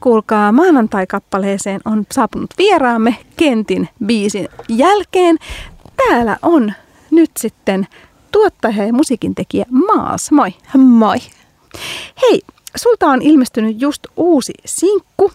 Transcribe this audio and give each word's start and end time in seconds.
kuulkaa 0.00 0.52
maanantai-kappaleeseen 0.52 1.80
on 1.84 2.04
saapunut 2.12 2.50
vieraamme 2.58 3.16
Kentin 3.36 3.88
biisin 4.06 4.48
jälkeen. 4.68 5.36
Täällä 5.96 6.36
on 6.42 6.72
nyt 7.10 7.30
sitten 7.38 7.86
tuottaja 8.32 8.84
ja 8.84 8.92
musiikintekijä 8.92 9.64
Maas. 9.70 10.32
Moi. 10.32 10.54
Moi. 10.76 11.18
Hei, 12.22 12.40
sulta 12.78 13.06
on 13.06 13.22
ilmestynyt 13.22 13.80
just 13.80 14.06
uusi 14.16 14.52
sinkku, 14.64 15.32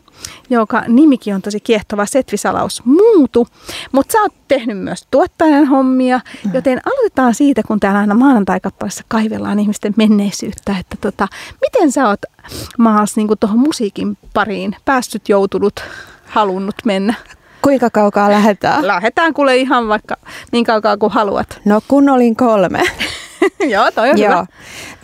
joka 0.50 0.84
nimikin 0.88 1.36
on 1.36 1.42
tosi 1.42 1.60
kiehtova 1.60 2.06
Setvisalaus 2.06 2.86
Muutu. 2.86 3.48
Mutta 3.92 4.12
sä 4.12 4.22
oot 4.22 4.34
tehnyt 4.48 4.78
myös 4.78 5.08
tuottajan 5.12 5.66
hommia, 5.66 6.20
mm. 6.46 6.52
joten 6.54 6.82
aloitetaan 6.86 7.36
siitä, 7.36 7.62
kun 7.68 7.80
täällä 7.80 8.00
aina 8.00 8.16
maanantai-kappaleessa 8.16 9.04
kaivellaan 9.08 9.60
ihmisten 9.60 9.94
menneisyyttä, 9.98 10.76
että 10.80 10.98
tota, 11.02 11.28
miten 11.62 11.92
sä 11.92 12.08
oot 12.08 12.22
Maas 12.78 13.16
niin 13.16 13.28
tuohon 13.40 13.60
musiikin 13.60 14.18
pariin 14.34 14.76
päässyt, 14.86 15.30
joutunut, 15.30 15.84
halunnut 16.26 16.76
mennä? 16.86 17.14
Kuinka 17.62 17.90
kaukaa 17.90 18.30
lähdetään? 18.30 18.88
Lähdetään 18.88 19.34
kuule 19.34 19.58
ihan 19.58 19.88
vaikka 19.88 20.16
niin 20.52 20.66
kaukaa 20.66 20.98
kuin 20.98 21.12
haluat. 21.12 21.62
No 21.66 21.82
kun 21.88 22.10
olin 22.10 22.36
kolme. 22.36 22.82
Joo, 23.74 23.92
toi 23.92 24.10
on 24.10 24.18
Joo. 24.18 24.30
hyvä. 24.30 24.46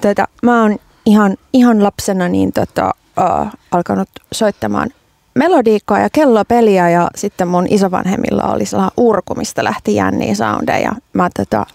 Tätä, 0.02 0.28
mä 0.44 0.62
oon 0.62 0.80
ihan, 1.10 1.38
ihan 1.54 1.84
lapsena 1.84 2.28
niin 2.28 2.54
tota, 2.54 2.92
uh, 3.20 3.48
alkanut 3.72 4.10
soittamaan 4.32 4.90
melodiikkaa 5.36 6.00
ja 6.00 6.10
kellopeliä 6.10 6.90
ja 6.90 7.08
sitten 7.16 7.48
mun 7.48 7.68
isovanhemmilla 7.70 8.44
oli 8.44 8.66
sellainen 8.66 8.94
urku, 8.98 9.36
mistä 9.36 9.64
lähti 9.64 9.96
jänniä 9.96 10.36
soundeja. 10.36 10.92
Mä 11.14 11.30
tota, 11.38 11.66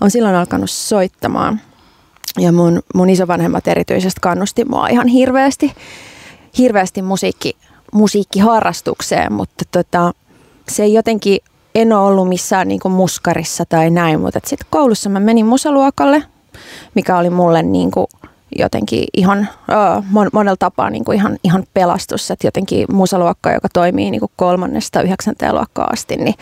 on 0.00 0.10
silloin 0.10 0.34
alkanut 0.34 0.70
soittamaan 0.70 1.60
ja 2.38 2.52
mun, 2.52 2.82
mun 2.94 3.10
isovanhemmat 3.10 3.68
erityisesti 3.68 4.20
kannusti 4.20 4.64
mua 4.64 4.88
ihan 4.88 5.06
hirveästi, 5.06 5.72
hirveästi 6.58 7.02
musiikki, 7.02 7.56
musiikkiharrastukseen, 7.92 9.32
mutta 9.32 9.64
tota, 9.70 10.12
se 10.68 10.82
ei 10.82 10.94
jotenkin, 10.94 11.38
en 11.74 11.92
ole 11.92 12.06
ollut 12.06 12.28
missään 12.28 12.68
niin 12.68 12.80
muskarissa 12.88 13.64
tai 13.68 13.90
näin, 13.90 14.20
mutta 14.20 14.40
sitten 14.44 14.66
koulussa 14.70 15.10
mä 15.10 15.20
menin 15.20 15.46
musaluokalle, 15.46 16.22
mikä 16.94 17.18
oli 17.18 17.30
mulle 17.30 17.62
niin 17.62 17.90
kuin 17.90 18.06
jotenkin 18.58 19.04
ihan 19.16 19.48
uh, 19.50 20.04
mon, 20.10 20.28
monella 20.32 20.56
tapaa 20.58 20.90
niin 20.90 21.04
kuin 21.04 21.16
ihan, 21.16 21.38
ihan 21.44 21.64
pelastus, 21.74 22.30
että 22.30 22.46
jotenkin 22.46 22.86
musaluokka, 22.92 23.52
joka 23.52 23.68
toimii 23.72 24.10
niin 24.10 24.20
kuin 24.20 24.32
kolmannesta 24.36 25.02
yhdeksänteen 25.02 25.54
luokkaan 25.54 25.92
asti, 25.92 26.16
niin 26.16 26.34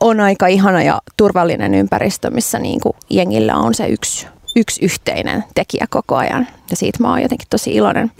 on 0.00 0.20
aika 0.20 0.46
ihana 0.46 0.82
ja 0.82 1.00
turvallinen 1.16 1.74
ympäristö, 1.74 2.30
missä 2.30 2.58
niin 2.58 2.80
kuin 2.80 2.96
jengillä 3.10 3.56
on 3.56 3.74
se 3.74 3.88
yksi 3.88 4.26
yksi 4.56 4.84
yhteinen 4.84 5.44
tekijä 5.54 5.86
koko 5.90 6.16
ajan 6.16 6.46
ja 6.70 6.76
siitä 6.76 6.98
mä 7.02 7.10
oon 7.10 7.22
jotenkin 7.22 7.48
tosi 7.50 7.74
iloinen. 7.74 8.12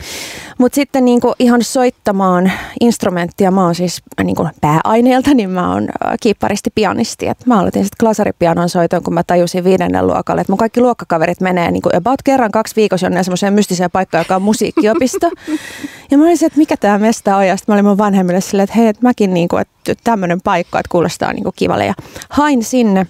Mutta 0.57 0.75
sitten 0.75 1.05
niinku 1.05 1.33
ihan 1.39 1.63
soittamaan 1.63 2.51
instrumenttia, 2.81 3.51
mä 3.51 3.65
oon 3.65 3.75
siis 3.75 4.01
niinku 4.23 4.49
pääaineelta, 4.61 5.33
niin 5.33 5.49
mä 5.49 5.73
oon 5.73 5.89
kiipparisti 6.21 6.69
pianisti. 6.75 7.27
Et 7.27 7.45
mä 7.45 7.59
aloitin 7.59 7.83
sitten 7.83 7.97
klasaripianon 7.99 8.69
soiton, 8.69 9.03
kun 9.03 9.13
mä 9.13 9.23
tajusin 9.23 9.63
viidennen 9.63 10.07
luokalle, 10.07 10.41
että 10.41 10.51
mun 10.51 10.57
kaikki 10.57 10.81
luokkakaverit 10.81 11.41
menee 11.41 11.71
niinku 11.71 11.89
about 11.93 12.21
kerran 12.23 12.51
kaksi 12.51 12.75
viikossa 12.75 13.05
jonne 13.05 13.23
semmoiseen 13.23 13.53
mystiseen 13.53 13.91
paikkaan, 13.91 14.21
joka 14.21 14.35
on 14.35 14.41
musiikkiopisto. 14.41 15.31
ja 16.11 16.17
mä 16.17 16.23
olisin, 16.23 16.45
että 16.45 16.59
mikä 16.59 16.77
tämä 16.77 16.97
mesta 16.97 17.37
on, 17.37 17.47
ja 17.47 17.57
sitten 17.57 17.73
mä 17.73 17.75
olin 17.75 17.85
mun 17.85 17.97
vanhemmille 17.97 18.41
silleen, 18.41 18.63
että 18.63 18.75
hei, 18.75 18.87
että 18.87 19.03
mäkin 19.03 19.33
niinku, 19.33 19.57
että 19.57 19.95
tämmöinen 20.03 20.41
paikka, 20.43 20.79
että 20.79 20.91
kuulostaa 20.91 21.33
niinku 21.33 21.51
kivalle. 21.55 21.85
Ja 21.85 21.93
hain 22.29 22.63
sinne 22.63 23.07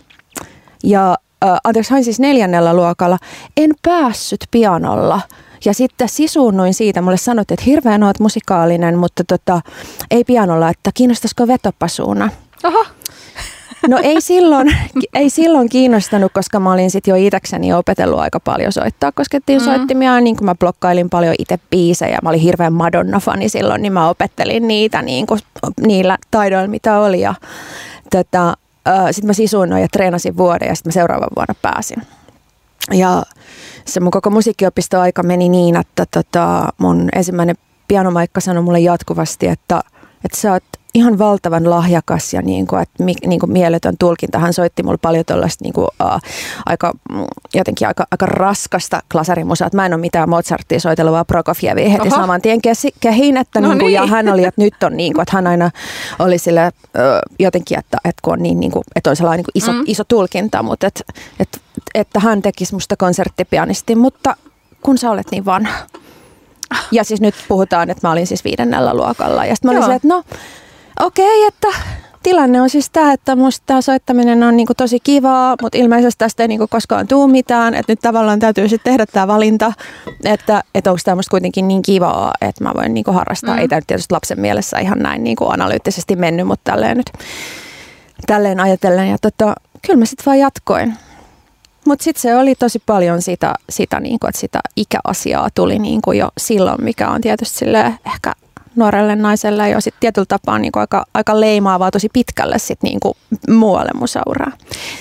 ja 0.83 1.17
äh, 1.51 1.57
anteeksi, 1.63 1.91
hain 1.91 2.03
siis 2.03 2.19
neljännellä 2.19 2.73
luokalla, 2.73 3.17
en 3.57 3.71
päässyt 3.81 4.39
pianolla. 4.51 5.21
Ja 5.65 5.73
sitten 5.73 6.09
sisuunnuin 6.09 6.73
siitä, 6.73 7.01
mulle 7.01 7.17
sanottiin, 7.17 7.55
että 7.55 7.69
hirveän 7.69 8.03
oot 8.03 8.19
musikaalinen, 8.19 8.97
mutta 8.97 9.23
tota, 9.23 9.61
ei 10.11 10.23
pianolla, 10.23 10.69
että 10.69 10.91
kiinnostaisiko 10.93 11.47
vetopasuuna. 11.47 12.29
Oho. 12.63 12.85
No 13.87 13.99
ei 14.03 14.21
silloin, 14.31 14.77
ei 15.13 15.29
silloin 15.29 15.69
kiinnostanut, 15.69 16.31
koska 16.33 16.59
mä 16.59 16.71
olin 16.71 16.91
sitten 16.91 17.11
jo 17.11 17.25
itsekseni 17.27 17.73
opetellut 17.73 18.19
aika 18.19 18.39
paljon 18.39 18.71
soittaa. 18.71 19.11
Koskettiin 19.11 19.61
mm. 19.61 19.65
soittimia, 19.65 20.19
niin 20.19 20.35
kuin 20.35 20.45
mä 20.45 20.55
blokkailin 20.55 21.09
paljon 21.09 21.35
itse 21.39 21.59
biisejä. 21.69 22.19
Mä 22.23 22.29
olin 22.29 22.39
hirveän 22.39 22.73
Madonna-fani 22.73 23.49
silloin, 23.49 23.81
niin 23.81 23.93
mä 23.93 24.09
opettelin 24.09 24.67
niitä 24.67 25.01
niin 25.01 25.27
kuin, 25.27 25.39
niillä 25.85 26.17
taidoilla, 26.31 26.67
mitä 26.67 26.99
oli. 26.99 27.21
Ja, 27.21 27.33
tota, 28.11 28.57
sitten 29.11 29.27
mä 29.27 29.33
sisuunnoin 29.33 29.81
ja 29.81 29.87
treenasin 29.87 30.37
vuoden 30.37 30.67
ja 30.67 30.75
sitten 30.75 30.89
mä 30.89 30.93
seuraavan 30.93 31.29
vuonna 31.35 31.55
pääsin. 31.61 32.01
Ja 32.93 33.23
se 33.85 33.99
mun 33.99 34.11
koko 34.11 34.29
musiikkiopisto-aika 34.29 35.23
meni 35.23 35.49
niin, 35.49 35.75
että 35.75 36.05
tota, 36.11 36.67
mun 36.77 37.09
ensimmäinen 37.15 37.55
pianomaikka 37.87 38.41
sanoi 38.41 38.63
mulle 38.63 38.79
jatkuvasti, 38.79 39.47
että, 39.47 39.81
että 40.25 40.37
sä 40.37 40.51
oot 40.51 40.63
ihan 40.95 41.19
valtavan 41.19 41.69
lahjakas 41.69 42.33
ja 42.33 42.41
niin 42.41 42.67
kuin, 42.67 42.81
että 42.81 43.03
niin 43.03 43.39
kuin 43.39 43.51
mieletön 43.51 43.95
tulkinta. 43.99 44.39
Hän 44.39 44.53
soitti 44.53 44.83
mulle 44.83 44.97
paljon 45.01 45.25
tuollaista 45.25 45.63
niin 45.63 45.73
kuin, 45.73 45.87
uh, 46.03 46.21
aika, 46.65 46.93
jotenkin 47.53 47.87
aika, 47.87 48.07
aika 48.11 48.25
raskasta 48.25 49.01
klasarimusaa. 49.11 49.69
Mä 49.73 49.85
en 49.85 49.93
ole 49.93 50.01
mitään 50.01 50.29
Mozartia 50.29 50.79
soitellut, 50.79 51.13
vaan 51.13 51.25
Prokofievia 51.25 51.89
heti 51.89 52.07
Oho. 52.07 52.15
saman 52.15 52.41
tien 52.41 52.59
kehin. 52.99 53.37
Että 53.37 53.61
no 53.61 53.67
niin 53.67 53.79
kuin, 53.79 53.85
niin. 53.87 53.93
Ja 53.93 54.05
hän 54.05 54.29
oli, 54.29 54.43
että 54.43 54.61
nyt 54.61 54.83
on 54.83 54.97
niin 54.97 55.13
kuin, 55.13 55.21
että 55.21 55.37
hän 55.37 55.47
aina 55.47 55.71
oli 56.19 56.37
sille 56.37 56.71
uh, 56.83 57.35
jotenkin, 57.39 57.79
että, 57.79 57.97
että 58.05 58.19
kun 58.21 58.33
on 58.33 58.43
niin, 58.43 58.59
niin 58.59 58.71
kuin, 58.71 58.83
että 58.95 59.09
on 59.09 59.15
sellainen 59.15 59.37
niin 59.37 59.51
kuin 59.53 59.63
iso, 59.63 59.71
mm. 59.71 59.83
iso 59.85 60.03
tulkinta, 60.03 60.63
mutta 60.63 60.87
että, 60.87 61.03
että, 61.39 61.57
että 61.93 62.19
hän 62.19 62.41
tekisi 62.41 62.73
musta 62.73 62.97
konserttipianisti, 62.97 63.95
mutta 63.95 64.35
kun 64.81 64.97
sä 64.97 65.11
olet 65.11 65.31
niin 65.31 65.45
vanha. 65.45 65.77
Ja 66.91 67.03
siis 67.03 67.21
nyt 67.21 67.35
puhutaan, 67.47 67.89
että 67.89 68.07
mä 68.07 68.11
olin 68.11 68.27
siis 68.27 68.43
viidennellä 68.43 68.93
luokalla. 68.93 69.45
Ja 69.45 69.55
sitten 69.55 69.69
mä 69.69 69.71
olin 69.71 69.83
silleen, 69.83 69.95
että 69.95 70.07
no 70.07 70.23
okei, 70.99 71.47
okay, 71.47 71.47
että 71.47 71.67
tilanne 72.23 72.61
on 72.61 72.69
siis 72.69 72.89
tämä, 72.89 73.13
että 73.13 73.35
musta 73.35 73.63
tämä 73.65 73.81
soittaminen 73.81 74.43
on 74.43 74.57
niinku 74.57 74.73
tosi 74.73 74.99
kivaa, 74.99 75.55
mutta 75.61 75.77
ilmeisesti 75.77 76.19
tästä 76.19 76.43
ei 76.43 76.47
niinku 76.47 76.67
koskaan 76.67 77.07
tule 77.07 77.31
mitään, 77.31 77.73
että 77.73 77.91
nyt 77.91 77.99
tavallaan 77.99 78.39
täytyy 78.39 78.69
sitten 78.69 78.91
tehdä 78.91 79.05
tämä 79.05 79.27
valinta, 79.27 79.73
että, 80.23 80.63
että 80.75 80.91
onko 80.91 80.99
tämä 81.05 81.15
musta 81.15 81.31
kuitenkin 81.31 81.67
niin 81.67 81.81
kivaa, 81.81 82.33
että 82.41 82.63
mä 82.63 82.71
voin 82.77 82.93
niinku 82.93 83.11
harrastaa. 83.11 83.55
Mm. 83.55 83.61
Ei 83.61 83.67
tämä 83.67 83.79
nyt 83.79 83.87
tietysti 83.87 84.13
lapsen 84.13 84.39
mielessä 84.39 84.79
ihan 84.79 84.99
näin 84.99 85.23
niinku 85.23 85.45
analyyttisesti 85.49 86.15
mennyt, 86.15 86.47
mutta 86.47 86.71
tälleen 86.71 86.97
nyt 86.97 87.11
tälleen 88.27 88.59
ajatellen. 88.59 89.09
Ja 89.09 89.17
tota, 89.21 89.55
kyllä 89.85 89.99
mä 89.99 90.05
sitten 90.05 90.25
vaan 90.25 90.39
jatkoin. 90.39 90.93
Mutta 91.85 92.03
sitten 92.03 92.21
se 92.21 92.35
oli 92.35 92.55
tosi 92.55 92.83
paljon 92.85 93.21
sitä, 93.21 93.53
sitä, 93.69 93.99
niinku, 93.99 94.27
että 94.27 94.41
sitä 94.41 94.59
ikäasiaa 94.75 95.49
tuli 95.55 95.79
niinku 95.79 96.11
jo 96.11 96.29
silloin, 96.37 96.83
mikä 96.83 97.09
on 97.09 97.21
tietysti 97.21 97.65
ehkä 98.05 98.33
nuorelle 98.75 99.15
naiselle 99.15 99.69
jo 99.69 99.81
sit 99.81 99.95
tietyllä 99.99 100.25
tapaa 100.25 100.59
niin 100.59 100.71
aika, 100.75 101.05
aika 101.13 101.39
leimaavaa 101.41 101.91
tosi 101.91 102.09
pitkälle 102.13 102.59
sit 102.59 102.83
niin 102.83 102.99
kuin 102.99 103.17
muualle 103.49 103.91
musauraa. 103.93 104.51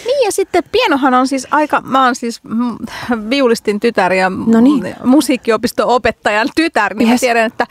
Niin 0.05 0.25
ja 0.25 0.33
sitten 0.33 0.63
pienohan 0.73 1.15
on 1.15 1.29
siis 1.29 1.47
aika, 1.51 1.81
mä 1.81 2.05
oon 2.05 2.15
siis 2.15 2.41
viulistin 3.31 3.81
tytär 3.81 4.13
ja 4.13 4.31
no 4.31 4.61
niin. 4.61 4.95
musiikkiopisto-opettajan 5.05 6.49
tytär, 6.57 6.95
niin 6.95 7.09
yes. 7.09 7.21
mä 7.23 7.27
tiedän, 7.27 7.47
että 7.47 7.67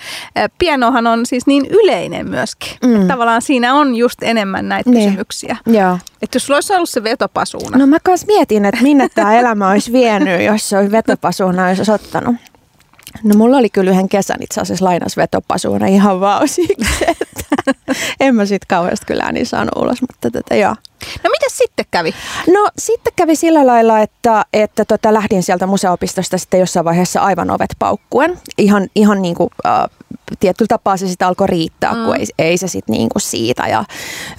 pienohan 0.60 1.08
on 1.08 1.26
siis 1.26 1.48
niin 1.48 1.66
yleinen 1.66 2.30
myöskin. 2.30 2.78
Mm. 2.84 2.96
Että 2.96 3.08
tavallaan 3.08 3.42
siinä 3.42 3.74
on 3.74 3.96
just 3.96 4.24
enemmän 4.24 4.70
näitä 4.70 4.90
niin. 4.90 5.10
kysymyksiä. 5.10 5.58
Joo. 5.66 5.98
Että 6.22 6.36
jos 6.36 6.46
sulla 6.46 6.58
olisi 6.58 6.74
ollut 6.74 6.90
se 6.90 7.04
vetopasuuna. 7.04 7.78
No 7.78 7.88
mä 7.88 7.98
kans 8.04 8.28
mietin, 8.28 8.66
että 8.66 8.84
minne 8.84 9.10
tämä 9.16 9.40
elämä 9.40 9.70
olisi 9.70 9.92
vienyt, 9.92 10.42
jos 10.42 10.70
se 10.70 10.78
olisi 10.78 10.92
vetopasuuna 10.92 11.68
olisi 11.68 11.92
ottanut. 11.92 12.36
No 13.24 13.36
mulla 13.38 13.58
oli 13.58 13.70
kyllä 13.70 13.92
yhden 13.92 14.10
kesän 14.10 14.38
itse 14.42 14.62
asiassa 14.62 14.86
lainasvetopasuuna 14.86 15.88
ihan 15.88 16.20
vaan 16.20 16.48
siksi, 16.48 17.06
että 17.22 17.64
en 18.20 18.36
mä 18.36 18.46
sit 18.46 18.66
kauheasti 18.66 19.06
kyllä 19.06 19.32
niin 19.32 19.46
saanut 19.46 19.76
ulos, 19.76 20.02
mutta 20.02 20.32
tätä 20.32 20.56
joo. 20.56 20.76
No 21.24 21.30
mitä 21.30 21.46
sitten 21.50 21.86
kävi? 21.92 22.14
No 22.54 22.70
sitten 22.78 23.14
kävi 23.16 23.36
sillä 23.36 23.68
lailla, 23.68 24.00
että, 24.00 24.46
että 24.54 24.86
tota, 24.86 25.14
lähdin 25.14 25.44
sieltä 25.44 25.68
museopistosta 25.68 26.38
sitten 26.38 26.60
jossain 26.60 26.86
vaiheessa 26.86 27.22
aivan 27.22 27.52
ovet 27.52 27.76
paukkuen. 27.80 28.40
Ihan, 28.58 28.88
ihan 28.96 29.22
niin 29.22 29.36
kuin, 29.36 29.50
äh, 29.66 29.90
tietyllä 30.40 30.68
tapaa 30.68 30.98
se 30.98 31.08
sitten 31.08 31.28
alkoi 31.28 31.48
riittää, 31.48 31.94
mm. 31.94 32.06
kun 32.06 32.16
ei, 32.16 32.26
ei 32.40 32.58
se 32.58 32.68
sitten 32.68 32.94
niin 32.94 33.10
kuin 33.10 33.22
siitä. 33.22 33.68
Ja 33.68 33.80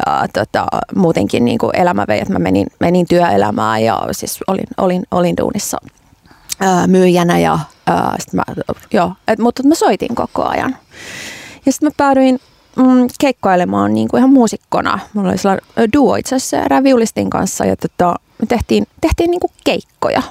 äh, 0.08 0.28
tota, 0.32 0.66
muutenkin 0.94 1.44
niin 1.44 1.58
kuin 1.58 1.76
elämä 1.76 2.04
vei, 2.08 2.20
että 2.20 2.32
mä 2.32 2.38
menin, 2.38 2.66
menin 2.81 3.06
työelämään 3.08 3.82
ja 3.82 4.02
siis 4.12 4.40
olin, 4.46 4.66
olin, 4.78 5.02
olin 5.10 5.37
duunissa 5.37 5.78
ää, 6.60 6.87
myyjänä 6.87 7.38
ja 7.38 7.58
ää, 7.86 8.16
mä, 8.32 8.42
joo, 8.92 9.12
et, 9.28 9.38
mutta 9.38 9.62
mä 9.62 9.75
soitin 9.75 10.14
koko 10.14 10.44
ajan. 10.44 10.76
Ja 11.66 11.72
sitten 11.72 11.86
mä 11.86 11.94
päädyin 11.96 12.40
mm, 12.76 13.08
keikkoilemaan 13.20 13.94
niin 13.94 14.08
kuin 14.08 14.19
ihan 14.19 14.31
muusikkona. 14.31 14.98
Mulla 15.12 15.28
oli 15.28 15.38
sellainen 15.38 15.92
duo 15.92 16.16
itse 16.16 16.34
asiassa 16.34 16.82
viulistin 16.82 17.31
kanssa 17.31 17.64
ja 17.64 17.76
tota, 17.76 18.14
me 18.38 18.46
tehtiin, 18.46 18.86
tehtiin 19.00 19.31
niin 19.31 19.40
kuin 19.40 19.52
keikkoja. 19.64 20.22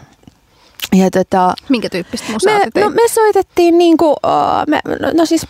Ja 0.91 1.12
tota, 1.12 1.53
Minkä 1.69 1.89
tyyppistä 1.89 2.31
musaa 2.31 2.59
me, 2.75 2.81
no, 2.81 2.89
me 2.89 3.01
soitettiin 3.07 3.77
niinku, 3.77 4.12
uh, 4.12 4.18
me, 4.68 4.80
no, 5.00 5.12
no 5.13 5.25
siis 5.25 5.47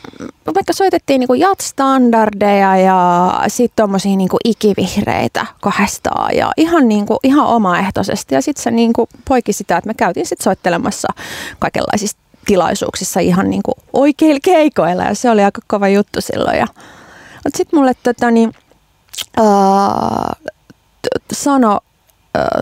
vaikka 0.56 0.74
soitettiin 0.74 1.20
niinku 1.20 1.34
jat-standardeja 1.34 2.78
ja 2.78 3.34
sitten 3.48 3.84
tommosia 3.84 4.16
niinku 4.16 4.38
ikivihreitä 4.46 5.46
kahdestaan 5.62 6.36
ja 6.36 6.52
ihan, 6.58 6.88
niinku, 6.88 7.20
ihan 7.24 7.46
omaehtoisesti. 7.46 8.36
Ja 8.36 8.42
sitten 8.42 8.64
se 8.64 8.72
niinku 8.72 9.10
poiki 9.28 9.54
sitä, 9.54 9.78
että 9.78 9.88
me 9.88 9.94
käytiin 9.94 10.26
sitten 10.26 10.44
soittelemassa 10.44 11.08
kaikenlaisissa 11.60 12.18
tilaisuuksissa 12.46 13.20
ihan 13.20 13.50
niin 13.50 13.64
kuin 13.64 13.76
oikeilla 13.94 14.40
keikoilla 14.44 15.04
ja 15.04 15.16
se 15.16 15.30
oli 15.30 15.44
aika 15.44 15.62
kova 15.68 15.88
juttu 15.88 16.22
silloin. 16.22 16.58
Ja, 16.58 16.68
mutta 17.44 17.58
sitten 17.58 17.80
mulle 17.80 17.94
tota, 18.04 18.32
niin, 18.32 18.54
äh, 19.40 20.54
sano 21.34 21.80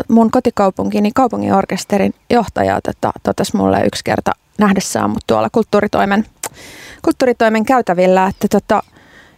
mun 0.07 0.31
kotikaupunkini 0.31 1.11
kaupungin 1.15 1.53
orkesterin 1.53 2.13
johtaja 2.29 2.81
tota, 2.81 3.11
totesi 3.23 3.57
mulle 3.57 3.81
yksi 3.85 4.03
kerta 4.03 4.31
nähdessään 4.57 5.09
mut 5.09 5.23
tuolla 5.27 5.49
kulttuuritoimen, 5.51 6.25
kulttuuritoimen 7.01 7.65
käytävillä, 7.65 8.27
että 8.27 8.47
tota, 8.47 8.83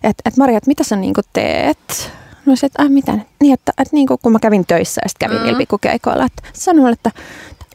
et, 0.03 0.15
et 0.25 0.37
Maria, 0.37 0.57
et 0.57 0.67
mitä 0.67 0.83
sä 0.83 0.95
niinku 0.95 1.21
teet? 1.33 2.11
No 2.45 2.55
se, 2.55 2.65
että 2.65 2.83
äh, 2.83 2.89
mitä? 2.89 3.19
Niin, 3.41 3.53
että, 3.53 3.71
että 3.81 3.95
niin 3.95 4.07
kun 4.21 4.31
mä 4.31 4.39
kävin 4.39 4.65
töissä 4.65 5.01
ja 5.03 5.09
sitten 5.09 5.29
kävin 5.29 5.41
mm. 5.41 5.49
ilpikukeikoilla, 5.49 6.25
että 6.25 6.43
sanoin, 6.53 6.93
että 6.93 7.11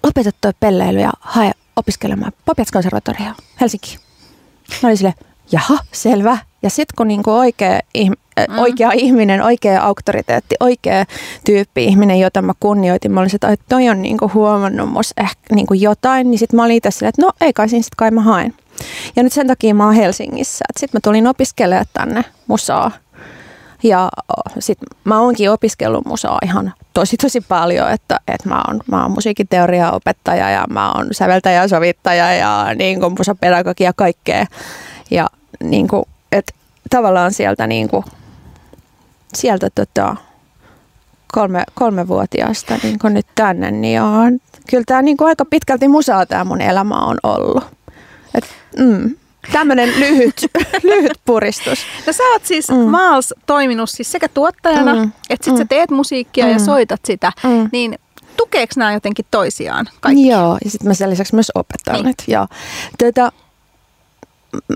lopeta 0.02 0.31
toi 0.40 0.52
pelleily 0.61 1.00
ja 1.00 1.12
hae 1.20 1.52
opiskelemaan 1.76 2.32
Papiats-konservatorioon 2.44 3.34
Helsinkiin. 3.61 4.00
Mä 4.82 4.87
olin 4.87 4.96
sille, 4.96 5.14
jaha, 5.52 5.78
selvä. 5.93 6.38
Ja 6.62 6.70
sitten 6.70 6.94
kun 6.96 7.08
niinku 7.08 7.31
oikea, 7.31 7.81
mm. 8.49 8.58
oikea 8.58 8.90
ihminen, 8.94 9.43
oikea 9.43 9.82
auktoriteetti, 9.82 10.55
oikea 10.61 11.05
tyyppi 11.44 11.85
ihminen, 11.85 12.20
jota 12.20 12.43
mä 12.43 12.52
kunnioitin, 12.61 13.12
mä 13.12 13.20
olin 13.20 13.35
että 13.35 13.64
toi 13.69 13.88
on 13.88 14.02
niinku 14.02 14.31
huomannut 14.35 14.90
mus 14.90 15.12
ehkä 15.17 15.55
niinku 15.55 15.75
jotain, 15.75 16.31
niin 16.31 16.38
sitten 16.38 16.56
mä 16.56 16.64
olin 16.64 16.76
itse 16.76 16.90
silleen, 16.90 17.08
että 17.08 17.23
no 17.23 17.32
ei 17.40 17.52
kai 17.52 17.69
siinä 17.69 17.82
sitten 17.82 17.96
kai 17.96 18.11
mä 18.11 18.20
haen. 18.20 18.55
Ja 19.17 19.23
nyt 19.23 19.32
sen 19.32 19.46
takia 19.46 19.75
mä 19.75 19.85
oon 19.85 19.94
Helsingissä. 19.94 20.64
Sitten 20.79 20.99
mä 20.99 21.00
tulin 21.02 21.26
opiskelemaan 21.26 21.87
tänne 21.93 22.25
musaa. 22.46 22.90
Ja 23.82 24.08
sit 24.58 24.79
mä 25.05 25.20
oonkin 25.20 25.50
opiskellut 25.50 26.06
musaa 26.06 26.38
ihan 26.44 26.73
tosi 26.94 27.17
tosi 27.17 27.40
paljon, 27.40 27.90
että, 27.90 28.20
että 28.29 28.49
mä 28.49 28.62
oon, 28.69 28.81
mä 28.87 29.02
oon 29.02 29.11
musiikiteoriaopettaja 29.11 30.50
ja 30.50 30.64
mä 30.70 30.93
oon 30.93 31.08
säveltäjä 31.12 31.62
ja 31.62 31.69
sovittaja 31.69 32.35
ja 32.35 32.67
niin 32.75 33.00
kuin 33.00 33.14
musapedagogia 33.19 33.88
ja 33.88 33.93
kaikkea. 33.96 34.46
Ja 35.11 35.26
niin 35.61 35.88
kuin, 35.88 36.05
että 36.32 36.55
tavallaan 36.90 37.32
sieltä 37.32 37.67
niin 37.67 37.88
kuin, 37.88 38.05
sieltä 39.34 39.70
tota, 39.75 40.16
kolme, 41.32 41.64
kolmevuotiaasta 41.75 42.78
niin 42.82 42.98
kuin 42.98 43.14
nyt 43.14 43.26
tänne, 43.34 43.70
niin 43.70 44.02
on, 44.02 44.38
kyllä 44.70 44.84
tämä 44.86 45.02
niin 45.02 45.16
aika 45.20 45.44
pitkälti 45.44 45.88
musaa 45.88 46.26
tämä 46.26 46.44
mun 46.44 46.60
elämä 46.60 46.94
on 46.94 47.16
ollut. 47.22 47.64
Et, 48.34 48.44
mm. 48.78 49.16
Tämmöinen 49.52 50.00
lyhyt, 50.00 50.46
lyhyt 50.82 51.20
puristus. 51.25 51.78
No 52.06 52.12
sä 52.12 52.22
oot 52.32 52.44
siis 52.44 52.69
mm. 52.69 52.76
Maals 52.76 53.34
toiminut 53.46 53.90
siis 53.90 54.12
sekä 54.12 54.28
tuottajana, 54.28 54.94
mm. 54.94 55.12
että 55.30 55.44
sit 55.44 55.54
mm. 55.54 55.58
sä 55.58 55.64
teet 55.64 55.90
musiikkia 55.90 56.44
mm. 56.46 56.52
ja 56.52 56.58
soitat 56.58 57.00
sitä, 57.04 57.32
mm. 57.44 57.69
niin 57.72 57.98
tukeeko 58.36 58.72
nämä 58.76 58.92
jotenkin 58.92 59.25
toisiaan 59.30 59.86
kaikki? 60.00 60.28
Joo, 60.28 60.58
ja 60.64 60.70
sitten 60.70 60.88
mä 60.88 60.94
sen 60.94 61.10
lisäksi 61.10 61.34
myös 61.34 61.52
opetan. 61.54 62.04
Niin. 62.04 62.14
Joo. 62.26 62.46
Tätä, 62.98 63.32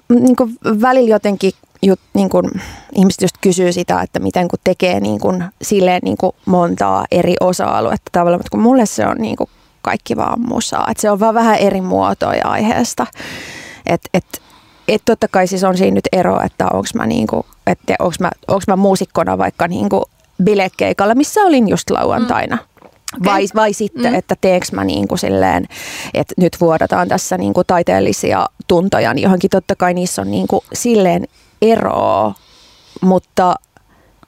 niin 0.08 0.36
kuin 0.36 0.58
välillä 0.64 1.14
jotenkin 1.14 1.52
jut, 1.82 2.00
niin 2.14 2.28
kuin, 2.28 2.50
ihmiset 2.96 3.22
just 3.22 3.34
kysyy 3.40 3.72
sitä, 3.72 4.00
että 4.00 4.20
miten 4.20 4.48
kun 4.48 4.58
tekee 4.64 5.00
niin 5.00 5.20
kuin, 5.20 5.44
silleen 5.62 6.00
niin 6.04 6.16
kuin 6.16 6.32
montaa 6.46 7.04
eri 7.10 7.34
osa-aluetta 7.40 8.10
tavallaan, 8.12 8.38
mutta 8.38 8.50
kun 8.50 8.60
mulle 8.60 8.86
se 8.86 9.06
on 9.06 9.16
niin 9.18 9.36
kuin 9.36 9.50
kaikki 9.82 10.16
vaan 10.16 10.40
musaa. 10.40 10.86
Et 10.90 10.96
se 10.96 11.10
on 11.10 11.20
vaan 11.20 11.34
vähän 11.34 11.58
eri 11.58 11.80
muotoja 11.80 12.48
aiheesta. 12.48 13.06
Että 13.86 14.08
et, 14.14 14.24
et 14.88 15.02
totta 15.04 15.28
kai 15.28 15.46
siis 15.46 15.64
on 15.64 15.76
siinä 15.76 15.94
nyt 15.94 16.08
ero, 16.12 16.40
että 16.44 16.66
onko 16.66 16.88
mä, 16.94 17.06
niinku, 17.06 17.46
että 17.66 17.94
onks 17.98 18.20
mä, 18.20 18.30
onks 18.48 18.66
mä 18.66 18.76
muusikkona 18.76 19.38
vaikka 19.38 19.68
niinku 19.68 20.04
bilekeikalla, 20.44 21.14
missä 21.14 21.40
olin 21.40 21.68
just 21.68 21.90
lauantaina. 21.90 22.56
Mm. 22.56 22.62
Okay. 23.20 23.32
Vai, 23.32 23.46
vai 23.54 23.72
sitten, 23.72 24.12
mm. 24.12 24.18
että 24.18 24.36
teekö 24.40 24.66
mä 24.72 24.84
niin 24.84 25.08
kuin 25.08 25.18
silleen, 25.18 25.66
että 26.14 26.34
nyt 26.36 26.56
vuodataan 26.60 27.08
tässä 27.08 27.38
niin 27.38 27.54
kuin 27.54 27.66
taiteellisia 27.66 28.46
tuntoja, 28.68 29.14
niin 29.14 29.22
johonkin 29.22 29.50
totta 29.50 29.76
kai 29.76 29.94
niissä 29.94 30.22
on 30.22 30.30
niin 30.30 30.46
kuin 30.46 30.64
silleen 30.72 31.26
eroa, 31.62 32.34
mutta 33.00 33.54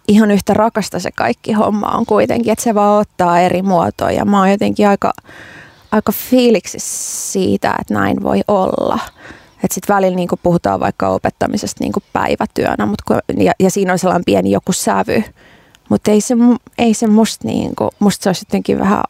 ihan 0.09 0.31
yhtä 0.31 0.55
rakasta 0.55 0.99
se 0.99 1.11
kaikki 1.13 1.53
homma 1.53 1.87
on 1.87 2.07
kuitenkin, 2.07 2.53
että 2.53 2.63
se 2.63 2.75
vaan 2.75 3.01
ottaa 3.01 3.41
eri 3.41 3.63
muotoja. 3.63 4.25
Mä 4.25 4.39
oon 4.39 4.51
jotenkin 4.51 4.89
aika, 4.89 5.13
aika 5.93 6.13
fiiliksi 6.13 6.79
siitä, 6.81 7.75
että 7.81 7.95
näin 7.95 8.23
voi 8.23 8.41
olla. 8.49 8.99
Että 9.65 9.75
sitten 9.75 9.95
välillä 9.95 10.17
niin 10.17 10.29
puhutaan 10.43 10.81
vaikka 10.81 11.09
opettamisesta 11.09 11.85
niin 11.85 11.93
päivätyönä, 12.13 12.87
mut 12.87 13.03
kun, 13.03 13.19
ja, 13.37 13.53
ja 13.61 13.71
siinä 13.71 13.93
on 13.93 13.99
sellainen 13.99 14.25
pieni 14.25 14.51
joku 14.51 14.73
sävy. 14.73 15.25
Mutta 15.89 16.11
ei 16.11 16.21
se, 16.21 16.35
ei 16.79 16.95
se 16.95 17.07
musta, 17.07 17.49
niin 17.49 17.77
kuin, 17.77 17.91
musta 17.99 18.23
se 18.23 18.29
olisi 18.29 18.45
jotenkin 18.49 18.79
vähän 18.79 19.03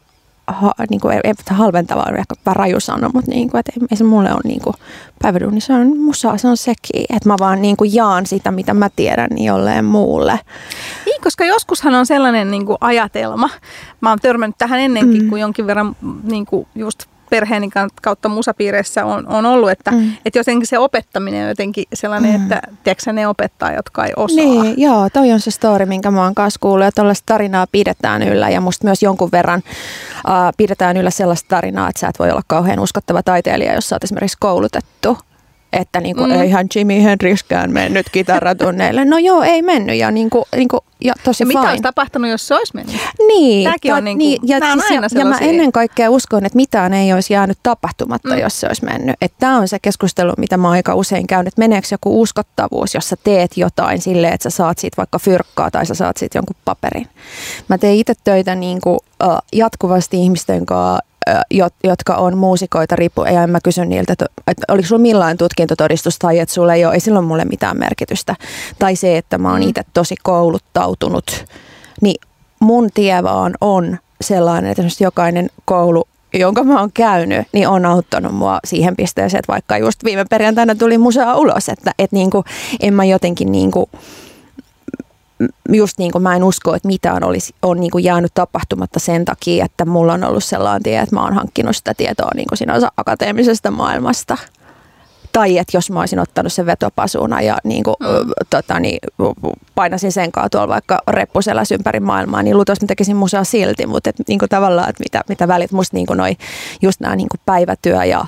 ha, 0.47 0.73
niin 0.89 1.01
kuin, 1.01 1.13
ei, 1.13 1.33
halventavaa, 1.49 2.05
on 2.09 2.17
ehkä 2.17 2.35
vähän 2.45 2.55
raju 2.55 2.79
sanoa, 2.79 3.09
mutta 3.13 3.31
niin 3.31 3.49
kuin, 3.49 3.59
että 3.59 3.71
ei, 3.75 3.87
ei 3.91 3.97
se 3.97 4.03
mulle 4.03 4.31
ole 4.31 4.41
niin 4.43 4.61
kuin, 4.61 4.75
päiväduuni, 5.21 5.61
se 5.61 5.73
on 5.73 5.97
musa, 5.97 6.37
se 6.37 6.47
on 6.47 6.57
sekin, 6.57 7.05
että 7.09 7.29
mä 7.29 7.35
vaan 7.39 7.61
niin 7.61 7.77
kuin 7.77 7.93
jaan 7.93 8.25
sitä, 8.25 8.51
mitä 8.51 8.73
mä 8.73 8.89
tiedän, 8.95 9.29
niin 9.29 9.45
jolleen 9.45 9.85
muulle. 9.85 10.39
Niin, 11.05 11.21
koska 11.21 11.45
joskushan 11.45 11.95
on 11.95 12.05
sellainen 12.05 12.51
niin 12.51 12.65
kuin 12.65 12.77
ajatelma, 12.81 13.49
mä 14.01 14.09
oon 14.09 14.19
törmännyt 14.21 14.57
tähän 14.57 14.79
ennenkin, 14.79 15.23
mm. 15.23 15.29
kun 15.29 15.39
jonkin 15.39 15.67
verran 15.67 15.95
niin 16.23 16.45
kuin 16.45 16.67
just 16.75 17.05
perheeni 17.29 17.69
kautta 18.01 18.29
musapiireissä 18.29 19.05
on, 19.05 19.27
on 19.27 19.45
ollut, 19.45 19.69
että, 19.69 19.91
mm. 19.91 20.11
että 20.25 20.39
jotenkin 20.39 20.67
se 20.67 20.79
opettaminen 20.79 21.43
on 21.43 21.49
jotenkin 21.49 21.85
sellainen, 21.93 22.39
mm. 22.39 22.43
että 22.43 22.61
tiedätkö 22.83 23.13
ne 23.13 23.27
opettaa, 23.27 23.71
jotka 23.71 24.05
ei 24.05 24.13
osaa. 24.15 24.35
Niin, 24.35 24.73
joo, 24.77 25.09
toi 25.09 25.31
on 25.31 25.39
se 25.39 25.51
story, 25.51 25.85
minkä 25.85 26.11
mä 26.11 26.23
oon 26.23 26.35
kanssa 26.35 26.59
kuullut, 26.59 26.85
ja 26.85 26.91
tällaista 26.91 27.23
tarinaa 27.25 27.67
pidetään 27.71 28.23
yllä, 28.23 28.49
ja 28.49 28.61
musta 28.61 28.85
myös 28.85 29.03
jonkun 29.03 29.31
verran 29.31 29.63
uh, 30.27 30.33
pidetään 30.57 30.97
yllä 30.97 31.09
sellaista 31.09 31.47
tarinaa, 31.47 31.89
että 31.89 31.99
sä 31.99 32.07
et 32.07 32.19
voi 32.19 32.31
olla 32.31 32.43
kauhean 32.47 32.79
uskottava 32.79 33.23
taiteilija, 33.23 33.73
jos 33.73 33.89
sä 33.89 33.95
oot 33.95 34.03
esimerkiksi 34.03 34.37
koulutettu 34.39 35.17
että 35.75 35.99
niin 36.01 36.15
kuin, 36.15 36.29
mm. 36.29 36.41
eihän 36.41 36.67
Jimi 36.75 37.03
Hendrixkään 37.03 37.71
mennyt 37.71 38.09
kitaratunneille. 38.11 39.05
No 39.05 39.17
joo, 39.17 39.43
ei 39.43 39.61
mennyt 39.61 39.95
ja, 39.95 40.11
niin 40.11 40.29
kuin, 40.29 40.45
niin 40.55 40.67
kuin, 40.67 40.81
ja 41.03 41.13
tosi 41.23 41.43
ja 41.43 41.47
mitä 41.47 41.61
olisi 41.61 41.81
tapahtunut, 41.81 42.31
jos 42.31 42.47
se 42.47 42.55
olisi 42.55 42.73
mennyt? 42.75 42.95
Niin. 43.27 43.63
Tämäkin 43.63 43.93
on, 43.93 44.03
niin 44.03 44.17
kuin, 44.17 44.29
niin, 44.29 44.39
ja, 44.43 44.59
siis, 44.73 44.91
aina 44.91 45.07
ja 45.19 45.25
mä 45.25 45.37
ennen 45.37 45.71
kaikkea 45.71 46.09
uskon, 46.09 46.45
että 46.45 46.55
mitään 46.55 46.93
ei 46.93 47.13
olisi 47.13 47.33
jäänyt 47.33 47.57
tapahtumatta, 47.63 48.33
mm. 48.33 48.39
jos 48.39 48.59
se 48.59 48.67
olisi 48.67 48.85
mennyt. 48.85 49.15
Että 49.21 49.35
tämä 49.39 49.57
on 49.57 49.67
se 49.67 49.79
keskustelu, 49.81 50.33
mitä 50.37 50.57
mä 50.57 50.69
aika 50.69 50.95
usein 50.95 51.27
käyn, 51.27 51.47
että 51.47 51.61
meneekö 51.61 51.87
joku 51.91 52.21
uskottavuus, 52.21 52.93
jos 52.93 53.09
sä 53.09 53.15
teet 53.23 53.57
jotain 53.57 54.01
silleen, 54.01 54.33
että 54.33 54.49
sä 54.49 54.57
saat 54.57 54.77
siitä 54.77 54.97
vaikka 54.97 55.19
fyrkkaa 55.19 55.71
tai 55.71 55.85
sä 55.85 55.93
saat 55.93 56.17
siitä 56.17 56.37
jonkun 56.37 56.55
paperin. 56.65 57.07
Mä 57.67 57.77
teen 57.77 57.95
itse 57.95 58.13
töitä 58.23 58.55
niin 58.55 58.81
kuin, 58.81 58.99
jatkuvasti 59.53 60.17
ihmisten 60.17 60.65
kanssa 60.65 61.14
jotka 61.83 62.15
on 62.15 62.37
muusikoita, 62.37 62.95
riippu, 62.95 63.23
ja 63.23 63.47
mä 63.47 63.59
kysyn 63.63 63.89
niiltä, 63.89 64.13
että, 64.13 64.25
että 64.47 64.73
oliko 64.73 64.87
sulla 64.87 65.01
millainen 65.01 65.37
tutkintotodistus 65.37 66.19
tai 66.19 66.39
että 66.39 66.53
sulla 66.53 66.73
ei 66.73 66.85
ole, 66.85 66.93
ei 66.93 66.99
sillä 66.99 67.19
ole 67.19 67.27
mulle 67.27 67.45
mitään 67.45 67.79
merkitystä. 67.79 68.35
Tai 68.79 68.95
se, 68.95 69.17
että 69.17 69.37
mä 69.37 69.51
oon 69.51 69.61
mm. 69.61 69.67
itse 69.67 69.81
tosi 69.93 70.15
kouluttautunut, 70.23 71.45
niin 72.01 72.21
mun 72.59 72.89
tie 72.93 73.23
vaan 73.23 73.53
on 73.61 73.97
sellainen, 74.21 74.71
että 74.71 74.83
jokainen 74.99 75.49
koulu, 75.65 76.07
jonka 76.33 76.63
mä 76.63 76.79
oon 76.79 76.91
käynyt, 76.93 77.47
niin 77.51 77.67
on 77.67 77.85
auttanut 77.85 78.35
mua 78.35 78.59
siihen 78.65 78.95
pisteeseen, 78.95 79.39
että 79.39 79.53
vaikka 79.53 79.77
just 79.77 80.03
viime 80.03 80.25
perjantaina 80.29 80.75
tuli 80.75 80.97
musea 80.97 81.35
ulos, 81.35 81.69
että, 81.69 81.91
että 81.99 82.15
niin 82.15 82.29
kuin, 82.29 82.43
en 82.79 82.93
mä 82.93 83.05
jotenkin 83.05 83.51
niin 83.51 83.71
kuin, 83.71 83.85
just 85.73 85.97
niin 85.97 86.11
kuin 86.11 86.21
mä 86.21 86.35
en 86.35 86.43
usko, 86.43 86.75
että 86.75 86.87
mitään 86.87 87.23
olisi, 87.23 87.53
on 87.61 87.79
niin 87.79 87.91
kuin 87.91 88.03
jäänyt 88.03 88.33
tapahtumatta 88.33 88.99
sen 88.99 89.25
takia, 89.25 89.65
että 89.65 89.85
mulla 89.85 90.13
on 90.13 90.23
ollut 90.23 90.43
sellainen 90.43 90.83
tie, 90.83 90.99
että 90.99 91.15
mä 91.15 91.23
oon 91.23 91.33
hankkinut 91.33 91.75
sitä 91.75 91.93
tietoa 91.93 92.29
niin 92.35 92.47
kuin 92.47 92.57
sinänsä 92.57 92.89
akateemisesta 92.97 93.71
maailmasta. 93.71 94.37
Tai 95.31 95.57
että 95.57 95.77
jos 95.77 95.91
mä 95.91 95.99
olisin 95.99 96.19
ottanut 96.19 96.53
sen 96.53 96.65
vetopasuna 96.65 97.41
ja 97.41 97.57
niin 97.63 97.83
kuin, 97.83 97.95
mm. 97.99 98.31
tota, 98.49 98.79
niin, 98.79 98.99
painasin 99.75 100.11
sen 100.11 100.31
kanssa 100.31 100.49
tuolla 100.49 100.67
vaikka 100.67 101.01
reppuseläs 101.07 101.71
ympäri 101.71 101.99
maailmaa, 101.99 102.43
niin 102.43 102.55
luultavasti 102.55 102.85
mä 102.85 102.87
tekisin 102.87 103.15
musea 103.15 103.43
silti, 103.43 103.85
mutta 103.85 104.09
et, 104.09 104.15
niin 104.27 104.39
kuin 104.39 104.49
tavallaan, 104.49 104.89
että 104.89 105.03
mitä, 105.03 105.21
mitä 105.29 105.47
välit 105.47 105.71
musta 105.71 105.95
niin 105.95 106.05
kuin 106.05 106.17
noi, 106.17 106.35
just 106.81 106.99
nämä 106.99 107.15
niin 107.15 107.29
kuin 107.29 107.41
päivätyö 107.45 108.03
ja 108.03 108.25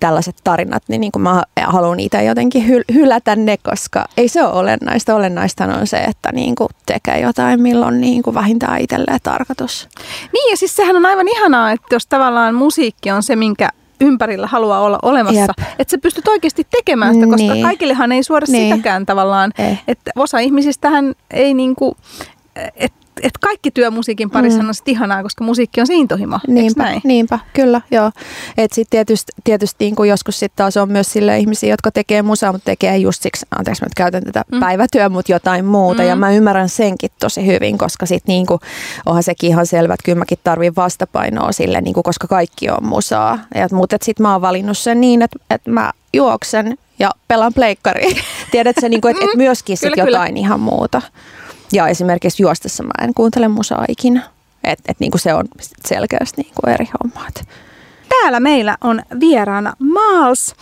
tällaiset 0.00 0.36
tarinat, 0.44 0.82
niin, 0.88 1.00
niin 1.00 1.12
kuin 1.12 1.22
mä 1.22 1.42
haluan 1.66 1.96
niitä 1.96 2.22
jotenkin 2.22 2.64
hyl- 2.68 2.94
hylätä 2.94 3.36
ne, 3.36 3.56
koska 3.56 4.04
ei 4.16 4.28
se 4.28 4.42
ole 4.42 4.52
olennaista. 4.52 5.14
Olennaista 5.14 5.64
on 5.64 5.86
se, 5.86 5.96
että 5.96 6.32
niin 6.32 6.54
kuin 6.54 6.68
tekee 6.86 7.20
jotain, 7.20 7.62
milloin 7.62 8.00
niin 8.00 8.22
kuin 8.22 8.34
vähintään 8.34 8.80
itselleen 8.80 9.20
tarkoitus. 9.22 9.88
Niin 10.32 10.50
ja 10.50 10.56
siis 10.56 10.76
sehän 10.76 10.96
on 10.96 11.06
aivan 11.06 11.28
ihanaa, 11.28 11.70
että 11.70 11.94
jos 11.94 12.06
tavallaan 12.06 12.54
musiikki 12.54 13.10
on 13.10 13.22
se, 13.22 13.36
minkä 13.36 13.68
ympärillä 14.00 14.46
haluaa 14.46 14.80
olla 14.80 14.98
olemassa. 15.02 15.40
Jep. 15.40 15.70
Että 15.78 15.90
sä 15.90 15.98
pystyt 15.98 16.28
oikeasti 16.28 16.66
tekemään 16.70 17.14
sitä, 17.14 17.26
koska 17.26 17.52
niin. 17.52 17.62
kaikillehan 17.66 18.12
ei 18.12 18.22
suoda 18.22 18.46
niin. 18.48 18.74
sitäkään 18.74 19.06
tavallaan. 19.06 19.52
Eh. 19.58 19.82
Että 19.88 20.10
osa 20.16 20.38
ihmisistähän 20.38 21.14
ei 21.30 21.54
niinku, 21.54 21.96
että 22.76 23.03
et 23.22 23.38
kaikki 23.40 23.70
työ 23.70 23.90
musiikin 23.90 24.30
parissa 24.30 24.62
mm. 24.62 24.68
on 24.68 24.74
sit 24.74 24.88
ihanaa, 24.88 25.22
koska 25.22 25.44
musiikki 25.44 25.80
on 25.80 25.86
se 25.86 25.94
intohimo, 25.94 26.40
Niinpä, 26.48 27.00
niinpä, 27.04 27.38
kyllä, 27.52 27.80
joo. 27.90 28.10
Et 28.58 28.72
sit 28.72 28.90
tietysti, 28.90 29.32
tietysti 29.44 29.84
niin 29.84 29.96
kuin 29.96 30.10
joskus 30.10 30.38
sitten 30.38 30.56
taas 30.56 30.76
on 30.76 30.92
myös 30.92 31.12
sille 31.12 31.38
ihmisiä, 31.38 31.70
jotka 31.70 31.90
tekee 31.90 32.22
musaa, 32.22 32.52
mutta 32.52 32.64
tekee 32.64 32.96
just 32.96 33.22
siksi, 33.22 33.46
anteeksi 33.58 33.82
mä 33.82 33.86
nyt 33.86 33.94
käytän 33.94 34.24
tätä 34.24 34.44
mm. 34.52 34.60
päivätyö, 34.60 35.08
mutta 35.08 35.32
jotain 35.32 35.64
muuta. 35.64 36.02
Mm. 36.02 36.08
Ja 36.08 36.16
mä 36.16 36.32
ymmärrän 36.32 36.68
senkin 36.68 37.10
tosi 37.20 37.46
hyvin, 37.46 37.78
koska 37.78 38.06
sitten 38.06 38.32
niin 38.32 38.46
kuin, 38.46 38.60
onhan 39.06 39.22
sekin 39.22 39.50
ihan 39.50 39.66
selvä, 39.66 39.94
että 39.94 40.04
kyllä 40.04 40.18
mäkin 40.18 40.38
tarvin 40.44 40.76
vastapainoa 40.76 41.52
sille, 41.52 41.80
niin 41.80 41.94
kuin, 41.94 42.04
koska 42.04 42.26
kaikki 42.26 42.70
on 42.70 42.86
musaa. 42.86 43.38
Ja, 43.54 43.68
mutta 43.72 43.96
sitten 44.02 44.22
mä 44.22 44.32
oon 44.32 44.42
valinnut 44.42 44.78
sen 44.78 45.00
niin, 45.00 45.22
että, 45.22 45.38
että 45.50 45.70
mä 45.70 45.92
juoksen 46.12 46.78
ja 46.98 47.10
pelaan 47.28 47.54
pleikkariin. 47.54 48.16
Tiedätkö, 48.50 48.88
niin 48.88 49.00
kuin, 49.00 49.12
että, 49.12 49.24
että 49.24 49.36
myöskin 49.36 49.76
sit 49.76 49.90
kyllä, 49.94 50.10
jotain 50.10 50.34
kyllä. 50.34 50.46
ihan 50.46 50.60
muuta. 50.60 51.02
Ja 51.74 51.88
esimerkiksi 51.88 52.42
juostessa 52.42 52.82
mä 52.82 52.90
en 53.02 53.14
kuuntele 53.14 53.48
musaa 53.48 53.84
ikinä. 53.88 54.22
Että 54.64 54.92
et 54.92 55.00
niinku 55.00 55.18
se 55.18 55.34
on 55.34 55.44
selkeästi 55.86 56.42
niinku 56.42 56.62
eri 56.66 56.88
hommat. 57.02 57.48
Täällä 58.08 58.40
meillä 58.40 58.78
on 58.80 59.02
vieraana 59.20 59.72
Maals, 59.78 60.54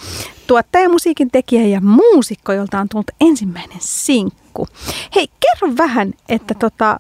tuottaja, 0.47 0.89
musiikin 0.89 1.31
tekijä 1.31 1.67
ja 1.67 1.81
muusikko, 1.81 2.53
jolta 2.53 2.81
on 2.81 2.89
tullut 2.89 3.11
ensimmäinen 3.21 3.79
sinkku. 3.81 4.69
Hei, 5.15 5.29
kerro 5.41 5.77
vähän, 5.79 6.13
että 6.29 6.55
tota, 6.55 6.97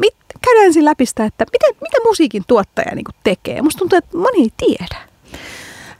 mit, 0.00 0.14
käydään 0.44 0.66
ensin 0.66 0.84
läpi 0.84 1.06
sitä, 1.06 1.24
että 1.24 1.44
miten, 1.52 1.80
mitä 1.80 1.96
musiikin 2.04 2.42
tuottaja 2.46 2.94
niinku 2.94 3.10
tekee. 3.24 3.62
Musta 3.62 3.78
tuntuu, 3.78 3.98
että 3.98 4.16
moni 4.16 4.42
ei 4.42 4.52
tiedä. 4.56 4.96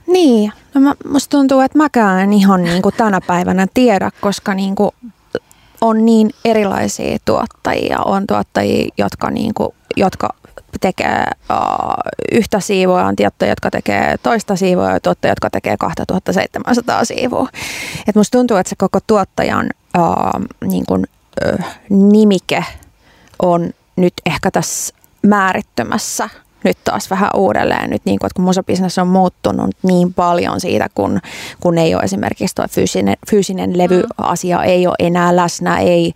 Niin, 0.07 0.51
no 0.73 0.81
mä, 0.81 0.95
musta 1.09 1.37
tuntuu, 1.37 1.59
että 1.59 1.77
mäkään 1.77 2.19
en 2.19 2.33
ihan 2.33 2.63
niin 2.73 2.81
kuin 2.81 2.95
tänä 2.97 3.21
päivänä 3.21 3.67
tiedä, 3.73 4.11
koska 4.21 4.53
niin 4.53 4.75
kuin 4.75 4.91
on 5.81 6.05
niin 6.05 6.29
erilaisia 6.45 7.17
tuottajia. 7.25 7.99
On 7.99 8.27
tuottajia, 8.27 8.89
jotka, 8.97 9.31
niin 9.31 9.53
kuin, 9.53 9.69
jotka 9.95 10.29
tekee 10.81 11.25
uh, 11.49 11.57
yhtä 12.31 12.59
siivua, 12.59 13.05
on 13.05 13.15
tuottajia, 13.15 13.51
jotka 13.51 13.71
tekee 13.71 14.15
toista 14.23 14.55
siivua 14.55 14.91
ja 14.91 14.99
tuottajia, 14.99 15.31
jotka 15.31 15.49
tekee 15.49 15.77
2700 15.77 17.05
siivua. 17.05 17.47
Et 18.07 18.15
musta 18.15 18.37
tuntuu, 18.37 18.57
että 18.57 18.69
se 18.69 18.75
koko 18.75 18.99
tuottajan 19.07 19.69
uh, 19.97 20.67
niin 20.67 20.85
kuin, 20.87 21.05
uh, 21.53 21.65
nimike 21.89 22.65
on 23.41 23.69
nyt 23.95 24.13
ehkä 24.25 24.51
tässä 24.51 24.93
määrittömässä 25.21 26.29
nyt 26.63 26.77
taas 26.83 27.09
vähän 27.09 27.29
uudelleen, 27.35 27.89
nyt 27.89 28.01
niin 28.05 28.19
kuin, 28.19 28.27
että 28.27 28.35
kun 28.35 28.45
musabisnes 28.45 28.97
on 28.97 29.07
muuttunut 29.07 29.69
niin 29.83 30.13
paljon 30.13 30.59
siitä, 30.59 30.87
kun, 30.95 31.19
kun 31.59 31.77
ei 31.77 31.95
ole 31.95 32.03
esimerkiksi 32.03 32.55
tuo 32.55 32.65
fyysinen, 32.69 33.17
fyysinen 33.29 33.77
levyasia 33.77 34.57
mm. 34.57 34.63
ei 34.63 34.87
ole 34.87 34.95
enää 34.99 35.35
läsnä, 35.35 35.79
ei 35.79 36.13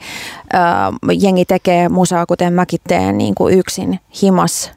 äh, 0.56 0.62
jengi 1.20 1.46
tekee 1.46 1.90
musaa, 1.90 2.26
kuten 2.26 2.54
mäkin 2.54 2.80
teen 2.88 3.18
niin 3.18 3.36
kuin 3.36 3.60
yksin 3.60 4.00
himas 4.22 4.72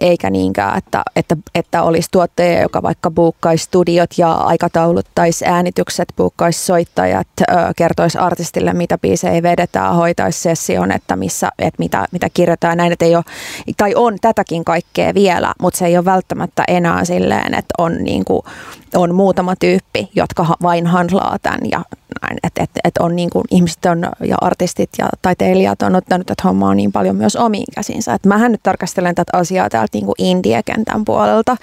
eikä 0.00 0.30
niinkään, 0.30 0.78
että, 0.78 1.02
että, 1.16 1.36
että 1.54 1.82
olisi 1.82 2.08
tuottaja, 2.12 2.62
joka 2.62 2.82
vaikka 2.82 3.10
buukkaisi 3.10 3.64
studiot 3.64 4.10
ja 4.18 4.32
aikatauluttaisi 4.32 5.44
äänitykset, 5.46 6.08
buukkaisi 6.16 6.66
soittajat, 6.66 7.28
kertoisi 7.76 8.18
artistille, 8.18 8.72
mitä 8.72 8.98
biisejä 8.98 9.42
vedetään, 9.42 9.94
hoitaisi 9.94 10.40
session, 10.40 10.92
että, 10.92 11.16
missä, 11.16 11.48
että 11.58 11.78
mitä, 11.78 12.06
mitä 12.12 12.28
kirjoitetaan 12.34 12.76
näin, 12.76 12.92
että 12.92 13.04
ei 13.04 13.16
ole, 13.16 13.24
tai 13.76 13.94
on 13.94 14.16
tätäkin 14.20 14.64
kaikkea 14.64 15.14
vielä, 15.14 15.52
mutta 15.60 15.78
se 15.78 15.86
ei 15.86 15.96
ole 15.96 16.04
välttämättä 16.04 16.64
enää 16.68 17.04
silleen, 17.04 17.54
että 17.54 17.74
on, 17.78 18.04
niin 18.04 18.24
kuin, 18.24 18.42
on 18.94 19.14
muutama 19.14 19.56
tyyppi, 19.56 20.08
jotka 20.14 20.46
vain 20.62 20.86
handlaa 20.86 21.36
tämän 21.42 21.60
ja 21.70 21.82
näin, 22.22 22.38
että 22.42 22.62
et, 22.62 22.70
et 22.84 22.98
on 22.98 23.16
niin 23.16 23.30
kuin, 23.30 23.44
ihmiset 23.50 23.84
on, 23.84 24.08
ja 24.20 24.36
artistit 24.40 24.90
ja 24.98 25.08
taiteilijat 25.22 25.82
on 25.82 25.96
ottanut 25.96 26.26
tätä 26.26 26.42
hommaa 26.44 26.74
niin 26.74 26.92
paljon 26.92 27.16
myös 27.16 27.36
omiin 27.36 27.66
käsinsä. 27.74 28.14
Et 28.14 28.26
mähän 28.26 28.52
nyt 28.52 28.62
tarkastelen 28.62 29.14
tätä 29.14 29.38
asiaa 29.38 29.70
täältä 29.90 29.96
niin 29.96 30.06
kuin 30.06 30.14
India-kentän 30.18 31.04
puolelta, 31.04 31.56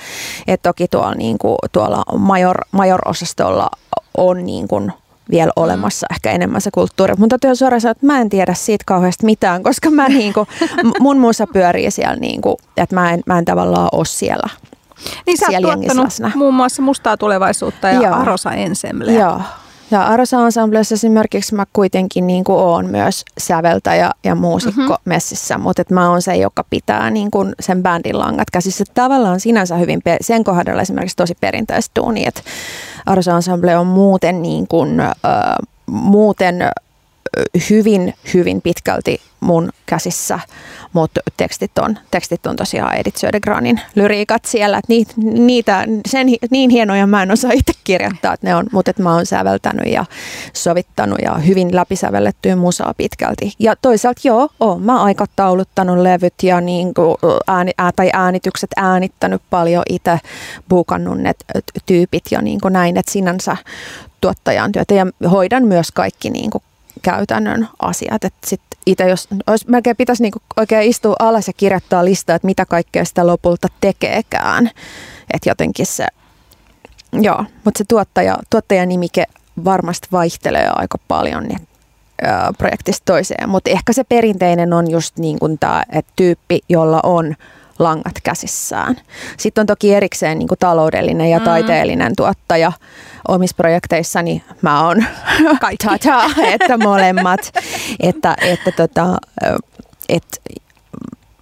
että 0.47 0.69
toki 0.69 0.87
tuolla, 0.87 1.15
niin 1.15 1.37
kuin, 1.37 1.57
tuolla 1.71 2.03
major, 2.17 2.57
major-osastolla 2.71 3.69
on 4.17 4.45
niin 4.45 4.67
kuin, 4.67 4.91
vielä 5.29 5.51
mm. 5.57 5.63
olemassa 5.63 6.07
ehkä 6.11 6.31
enemmän 6.31 6.61
se 6.61 6.71
kulttuuri. 6.71 7.13
Mutta 7.17 7.37
täytyy 7.37 7.55
suoraan 7.55 7.81
sanoa, 7.81 7.91
että 7.91 8.05
mä 8.05 8.21
en 8.21 8.29
tiedä 8.29 8.53
siitä 8.53 8.83
kauheasti 8.87 9.25
mitään, 9.25 9.63
koska 9.63 9.89
mä 9.89 10.09
niinku, 10.19 10.47
mun 10.99 11.17
musa 11.17 11.47
pyörii 11.53 11.91
siellä, 11.91 12.15
niinku, 12.15 12.57
että 12.77 12.95
mä 12.95 13.13
en, 13.13 13.21
mä 13.25 13.37
en 13.37 13.45
tavallaan 13.45 13.89
ole 13.91 14.05
siellä. 14.05 14.49
Niin 15.25 15.37
sä 15.37 15.45
oot 15.51 15.61
tuottanut 15.61 16.35
muun 16.35 16.53
muassa 16.53 16.81
Mustaa 16.81 17.17
tulevaisuutta 17.17 17.89
ja 17.89 18.01
Joo. 18.01 18.15
Arosa 18.15 18.51
Ensembleä. 18.51 19.19
Joo. 19.19 19.41
Ja 19.91 20.07
Arosa 20.07 20.45
Ensemblessa 20.45 20.95
esimerkiksi 20.95 21.55
mä 21.55 21.65
kuitenkin 21.73 22.27
niin 22.27 22.43
kuin 22.43 22.59
oon 22.59 22.85
myös 22.85 23.25
säveltäjä 23.37 24.11
ja 24.23 24.35
muusikko 24.35 24.81
mm-hmm. 24.81 24.95
messissä, 25.05 25.57
mutta 25.57 25.81
et 25.81 25.89
mä 25.89 26.09
oon 26.09 26.21
se, 26.21 26.35
joka 26.35 26.63
pitää 26.69 27.09
niin 27.09 27.31
kuin 27.31 27.53
sen 27.59 27.83
bändin 27.83 28.19
langat 28.19 28.49
käsissä. 28.51 28.83
Tavallaan 28.93 29.39
sinänsä 29.39 29.75
hyvin, 29.75 30.01
sen 30.21 30.43
kohdalla 30.43 30.81
esimerkiksi 30.81 31.15
tosi 31.15 31.35
perinteistä 31.41 32.01
duuni, 32.01 32.27
että 32.27 32.41
Arosa 33.05 33.35
Ensemble 33.35 33.77
on 33.77 33.87
muuten, 33.87 34.41
niin 34.41 34.67
kuin, 34.67 34.99
äh, 34.99 35.13
muuten 35.85 36.55
hyvin, 37.69 38.13
hyvin 38.33 38.61
pitkälti 38.61 39.21
mun 39.39 39.69
käsissä, 39.85 40.39
mutta 40.95 41.21
tekstit 41.37 41.77
on, 41.77 41.97
tekstit 42.11 42.45
on 42.45 42.55
tosiaan 42.55 42.95
Edith 42.95 43.17
Södergranin 43.17 43.81
lyriikat 43.95 44.45
siellä, 44.45 44.77
että 44.77 44.93
niitä, 44.93 45.13
niitä 45.17 45.85
sen, 46.07 46.27
niin 46.51 46.69
hienoja 46.69 47.07
mä 47.07 47.23
en 47.23 47.31
osaa 47.31 47.51
itse 47.51 47.73
kirjoittaa, 47.83 48.33
että 48.33 48.47
ne 48.47 48.55
on, 48.55 48.65
mutta 48.71 48.91
mä 48.99 49.13
oon 49.13 49.25
säveltänyt 49.25 49.93
ja 49.93 50.05
sovittanut 50.53 51.19
ja 51.23 51.33
hyvin 51.33 51.75
läpisävellettyä 51.75 52.55
musaa 52.55 52.93
pitkälti. 52.97 53.53
Ja 53.59 53.75
toisaalta 53.75 54.21
joo, 54.23 54.49
oon 54.59 54.81
mä 54.81 55.03
aikatauluttanut 55.03 55.97
levyt 55.97 56.43
ja 56.43 56.61
niin 56.61 56.93
kuin 56.93 57.17
ääni, 57.47 57.71
ää, 57.77 57.91
tai 57.95 58.09
äänitykset 58.13 58.69
äänittänyt 58.75 59.41
paljon 59.49 59.83
itse, 59.89 60.19
buukannut 60.69 61.17
ne 61.17 61.33
tyypit 61.85 62.23
ja 62.31 62.41
niin 62.41 62.61
kuin 62.61 62.73
näin, 62.73 62.97
että 62.97 63.11
sinänsä 63.11 63.57
tuottajan 64.21 64.71
työtä 64.71 64.93
ja 64.93 65.05
hoidan 65.29 65.63
myös 65.63 65.91
kaikki 65.91 66.29
niin 66.29 66.49
kuin 66.49 66.63
käytännön 67.05 67.67
asiat. 67.79 68.23
Että 68.23 68.55
itse 68.85 69.09
jos, 69.09 69.27
jos 69.47 69.67
melkein 69.67 69.95
pitäisi 69.95 70.23
niinku 70.23 70.39
oikein 70.57 70.89
istua 70.89 71.15
alas 71.19 71.47
ja 71.47 71.53
kirjoittaa 71.57 72.05
listaa, 72.05 72.35
että 72.35 72.45
mitä 72.45 72.65
kaikkea 72.65 73.05
sitä 73.05 73.27
lopulta 73.27 73.67
tekeekään. 73.81 74.71
Että 75.33 75.49
jotenkin 75.49 75.85
se, 75.85 76.07
joo, 77.13 77.45
mutta 77.65 77.77
se 77.77 77.83
tuottaja, 77.87 78.37
tuottajanimike 78.49 79.25
varmasti 79.65 80.07
vaihtelee 80.11 80.69
aika 80.75 80.97
paljon 81.07 81.43
niin, 81.43 81.67
ää, 82.21 82.51
projektista 82.57 83.05
toiseen. 83.05 83.49
Mutta 83.49 83.69
ehkä 83.69 83.93
se 83.93 84.03
perinteinen 84.03 84.73
on 84.73 84.91
just 84.91 85.17
niin 85.17 85.37
tämä, 85.59 85.83
että 85.91 86.13
tyyppi, 86.15 86.59
jolla 86.69 86.99
on 87.03 87.35
langat 87.79 88.15
käsissään. 88.23 88.95
Sitten 89.37 89.61
on 89.61 89.65
toki 89.65 89.93
erikseen 89.93 90.39
niin 90.39 90.47
kuin 90.47 90.59
taloudellinen 90.59 91.29
ja 91.29 91.39
mm. 91.39 91.45
taiteellinen 91.45 92.15
tuottaja. 92.15 92.71
Omissa 93.27 93.55
projekteissani 93.55 94.43
mä 94.61 94.85
oon 94.85 95.05
tata, 95.83 96.23
että 96.43 96.77
molemmat. 96.77 97.51
että, 97.99 98.35
että 98.41 98.71
tota, 98.71 99.17
et, 100.09 100.41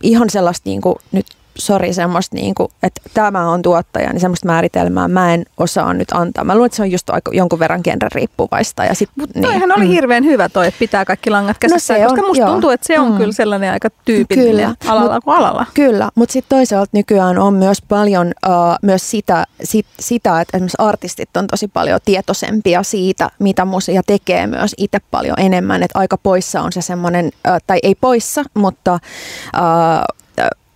ihan 0.04 0.30
sellaista 0.30 0.70
niin 0.70 0.82
kuin 0.82 0.96
nyt 1.12 1.26
sori, 1.58 1.94
semmoista, 1.94 2.36
niin 2.36 2.56
kuin, 2.56 2.68
että 2.84 3.02
tämä 3.14 3.50
on 3.50 3.62
tuottaja, 3.62 4.10
niin 4.10 4.20
semmoista 4.20 4.48
määritelmää 4.48 5.08
mä 5.08 5.34
en 5.34 5.46
osaa 5.58 5.94
nyt 5.94 6.08
antaa. 6.12 6.44
Mä 6.44 6.56
luulen, 6.56 6.66
että 6.66 6.76
se 6.76 6.82
on 6.82 6.92
just 6.92 7.10
aika, 7.10 7.32
jonkun 7.34 7.60
verran 7.60 7.82
genre 7.84 8.10
riippuvaista. 8.14 8.86
Ja 8.86 8.96
sit, 8.96 9.10
Mutta 9.16 9.40
niin, 9.40 9.50
toihan 9.50 9.72
oli 9.78 9.86
mm. 9.86 9.92
hirveän 9.92 10.26
hyvä 10.26 10.50
toi, 10.50 10.68
että 10.68 10.80
pitää 10.80 11.06
kaikki 11.06 11.30
langat 11.30 11.58
käsissä, 11.58 11.94
no 11.94 12.04
koska 12.04 12.22
on, 12.22 12.28
musta 12.28 12.44
joo. 12.44 12.52
tuntuu, 12.52 12.70
että 12.70 12.88
se 12.88 13.00
on 13.00 13.12
mm. 13.12 13.18
kyllä 13.18 13.32
sellainen 13.32 13.72
aika 13.72 13.90
tyypillinen 14.06 14.76
kyllä. 14.80 14.94
alalla 14.94 15.14
mut, 15.14 15.24
kuin 15.24 15.38
alalla. 15.38 15.66
Kyllä, 15.74 16.10
mutta 16.16 16.34
sitten 16.34 16.58
toisaalta 16.58 16.90
nykyään 16.94 17.40
on 17.40 17.54
myös 17.54 17.82
paljon 17.82 18.28
uh, 18.48 18.54
myös 18.82 19.12
sitä, 19.12 19.46
sit, 19.64 19.86
sitä, 20.00 20.42
että 20.42 20.58
esimerkiksi 20.58 20.78
artistit 20.80 21.38
on 21.38 21.48
tosi 21.48 21.68
paljon 21.68 22.00
tietoisempia 22.06 22.84
siitä, 22.84 23.30
mitä 23.40 23.66
musia 23.66 24.02
tekee 24.08 24.48
myös 24.48 24.76
itse 24.78 25.00
paljon 25.12 25.40
enemmän. 25.40 25.84
Että 25.84 26.00
aika 26.00 26.18
poissa 26.18 26.62
on 26.62 26.72
se 26.72 26.82
semmoinen, 26.82 27.26
uh, 27.26 27.58
tai 27.68 27.80
ei 27.84 27.96
poissa, 27.96 28.44
mutta 28.54 28.94
uh, 28.94 30.23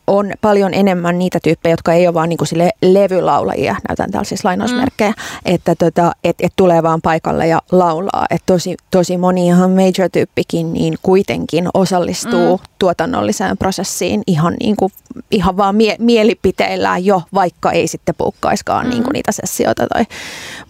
on 0.08 0.32
paljon 0.42 0.74
enemmän 0.74 1.20
niitä 1.20 1.40
tyyppejä, 1.44 1.74
jotka 1.74 1.94
ei 1.94 2.08
ole 2.08 2.14
vaan 2.14 2.30
niin 2.30 2.38
kuin 2.38 2.48
sille 2.48 2.70
levylaulajia, 2.82 3.76
näytän 3.88 4.12
täällä 4.12 4.26
siis 4.26 4.46
lainausmerkkejä, 4.46 5.10
mm. 5.10 5.54
että 5.54 5.76
tota, 5.76 6.12
et, 6.24 6.36
et 6.40 6.54
tulee 6.56 6.84
vaan 6.84 7.02
paikalle 7.02 7.48
ja 7.48 7.62
laulaa. 7.72 8.26
Et 8.30 8.44
tosi, 8.46 8.78
tosi 8.92 9.18
moni 9.18 9.48
ihan 9.48 9.72
major-tyyppikin 9.72 10.74
niin 10.74 10.98
kuitenkin 11.02 11.70
osallistuu 11.74 12.58
mm. 12.58 12.64
tuotannolliseen 12.80 13.58
prosessiin 13.58 14.24
ihan, 14.28 14.56
niin 14.60 14.76
kuin, 14.76 14.92
ihan 15.32 15.58
vaan 15.58 15.76
mie- 15.76 15.98
mielipiteillään 16.00 17.06
jo, 17.06 17.22
vaikka 17.34 17.72
ei 17.72 17.88
sitten 17.88 18.16
puukkaiskaan 18.18 18.86
mm. 18.86 18.90
niin 18.90 19.04
kuin 19.04 19.14
niitä 19.14 19.32
sessioita 19.32 19.88
tai 19.88 20.06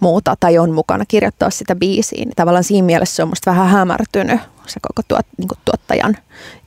muuta, 0.00 0.34
tai 0.40 0.58
on 0.58 0.70
mukana 0.70 1.04
kirjoittaa 1.08 1.50
sitä 1.50 1.76
biisiin. 1.76 2.32
Tavallaan 2.36 2.64
siinä 2.64 2.86
mielessä 2.86 3.16
se 3.16 3.22
on 3.22 3.28
musta 3.28 3.50
vähän 3.50 3.68
hämärtynyt 3.68 4.40
se 4.68 4.80
koko 4.82 5.02
tuot, 5.08 5.26
niin 5.38 5.48
kuin 5.48 5.58
tuottajan 5.64 6.16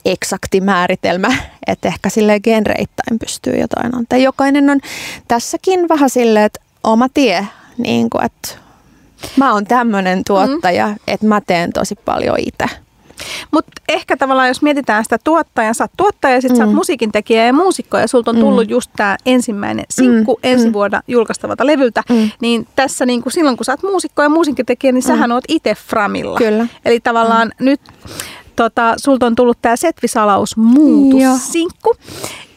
eksakti 0.06 0.62
määritelmä, 0.62 1.38
että 1.68 1.88
ehkä 1.88 2.10
sille 2.10 2.40
genreittäin 2.40 3.20
pystyy 3.20 3.54
jotain 3.54 3.96
antaa. 3.96 4.20
Jokainen 4.20 4.70
on 4.70 4.80
tässäkin 5.28 5.90
vähän 5.90 6.10
silleen, 6.10 6.46
että 6.46 6.62
oma 6.84 7.10
tie, 7.10 7.48
niin 7.78 8.10
kuin, 8.10 8.26
että 8.26 8.50
mä 9.38 9.54
oon 9.54 9.66
tämmöinen 9.66 10.24
tuottaja, 10.24 10.88
mm. 10.88 10.96
että 11.08 11.26
mä 11.28 11.42
teen 11.42 11.74
tosi 11.74 11.96
paljon 11.96 12.38
itse. 12.40 12.66
Mutta 13.52 13.72
ehkä 13.90 14.18
tavallaan, 14.18 14.48
jos 14.48 14.62
mietitään 14.62 15.04
sitä 15.04 15.18
tuottajaa, 15.24 15.74
sä 15.74 15.84
oot 15.84 15.92
tuottaja 15.98 16.36
ja 16.36 16.42
sit 16.42 16.52
mm. 16.52 16.58
sä 16.58 16.66
oot 16.66 16.74
musiikintekijä 16.74 17.46
ja 17.46 17.54
muusikko 17.54 17.98
ja 17.98 18.08
sulta 18.08 18.32
on 18.32 18.38
mm. 18.38 18.42
tullut 18.42 18.68
mm. 18.68 18.72
just 18.72 18.92
tämä 18.96 19.18
ensimmäinen 19.26 19.86
sinkku 19.90 20.34
mm. 20.34 20.50
ensi 20.50 20.66
mm. 20.66 20.74
vuonna 20.74 21.02
julkaistavalta 21.08 21.68
levyltä, 21.68 22.04
mm. 22.10 22.30
niin 22.42 22.68
tässä 22.76 23.06
niin 23.06 23.22
kuin 23.22 23.34
silloin 23.34 23.58
kun 23.58 23.66
sä 23.66 23.72
oot 23.72 23.84
muusikko 23.84 24.22
ja 24.22 24.30
musiikintekijä, 24.30 24.92
niin 24.92 25.04
mm. 25.04 25.08
sähän 25.08 25.32
oot 25.32 25.44
itse 25.48 25.76
Framilla. 25.76 26.38
Kyllä. 26.38 26.68
Eli 26.86 27.00
tavallaan 27.00 27.52
mm. 27.60 27.66
nyt 27.66 27.82
tota, 28.56 28.94
sulta 28.98 29.26
on 29.26 29.36
tullut 29.36 29.58
tämä 29.62 29.76
Setvisalaus 29.76 30.58
muutussinkku. 30.58 31.96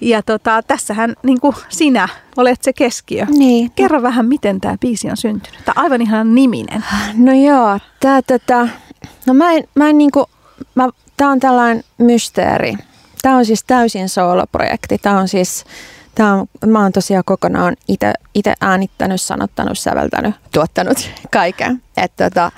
Ja 0.00 0.22
tota, 0.22 0.62
tässähän 0.62 1.14
niin 1.22 1.40
kuin 1.40 1.56
sinä 1.68 2.08
olet 2.36 2.62
se 2.62 2.72
keskiö. 2.72 3.26
Niin. 3.30 3.70
Kerro 3.70 4.02
vähän, 4.02 4.26
miten 4.26 4.60
tämä 4.60 4.76
biisi 4.80 5.10
on 5.10 5.16
syntynyt. 5.16 5.60
Tämä 5.64 5.82
aivan 5.84 6.02
ihan 6.02 6.34
niminen. 6.34 6.84
No 7.14 7.32
joo, 7.32 7.78
tämä 8.00 8.22
tota, 8.22 8.68
no 9.26 9.34
mä 9.34 9.52
en, 9.52 9.64
mä 9.74 9.88
en 9.88 9.98
niinku, 9.98 10.26
mä, 10.74 10.88
tää 11.16 11.28
on 11.28 11.40
tällainen 11.40 11.84
mysteeri. 11.98 12.74
Tämä 13.22 13.36
on 13.36 13.44
siis 13.44 13.64
täysin 13.64 14.08
sooloprojekti. 14.08 14.98
Tämä 14.98 15.18
on 15.18 15.28
siis, 15.28 15.64
tää 16.14 16.34
on, 16.34 16.46
mä 16.66 16.82
oon 16.82 16.92
tosiaan 16.92 17.24
kokonaan 17.26 17.76
itse 18.34 18.54
äänittänyt, 18.60 19.20
sanottanut, 19.20 19.78
säveltänyt, 19.78 20.34
tuottanut 20.52 21.10
kaiken. 21.30 21.82
Että 21.96 22.30
tota, 22.30 22.52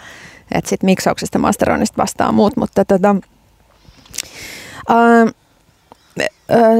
et 0.52 0.66
sit 0.66 0.82
miksauksesta, 0.82 1.38
masteroinnista 1.38 2.02
vastaa 2.02 2.32
muut, 2.32 2.56
mutta 2.56 2.84
tota, 2.84 3.16
uh, 4.90 5.32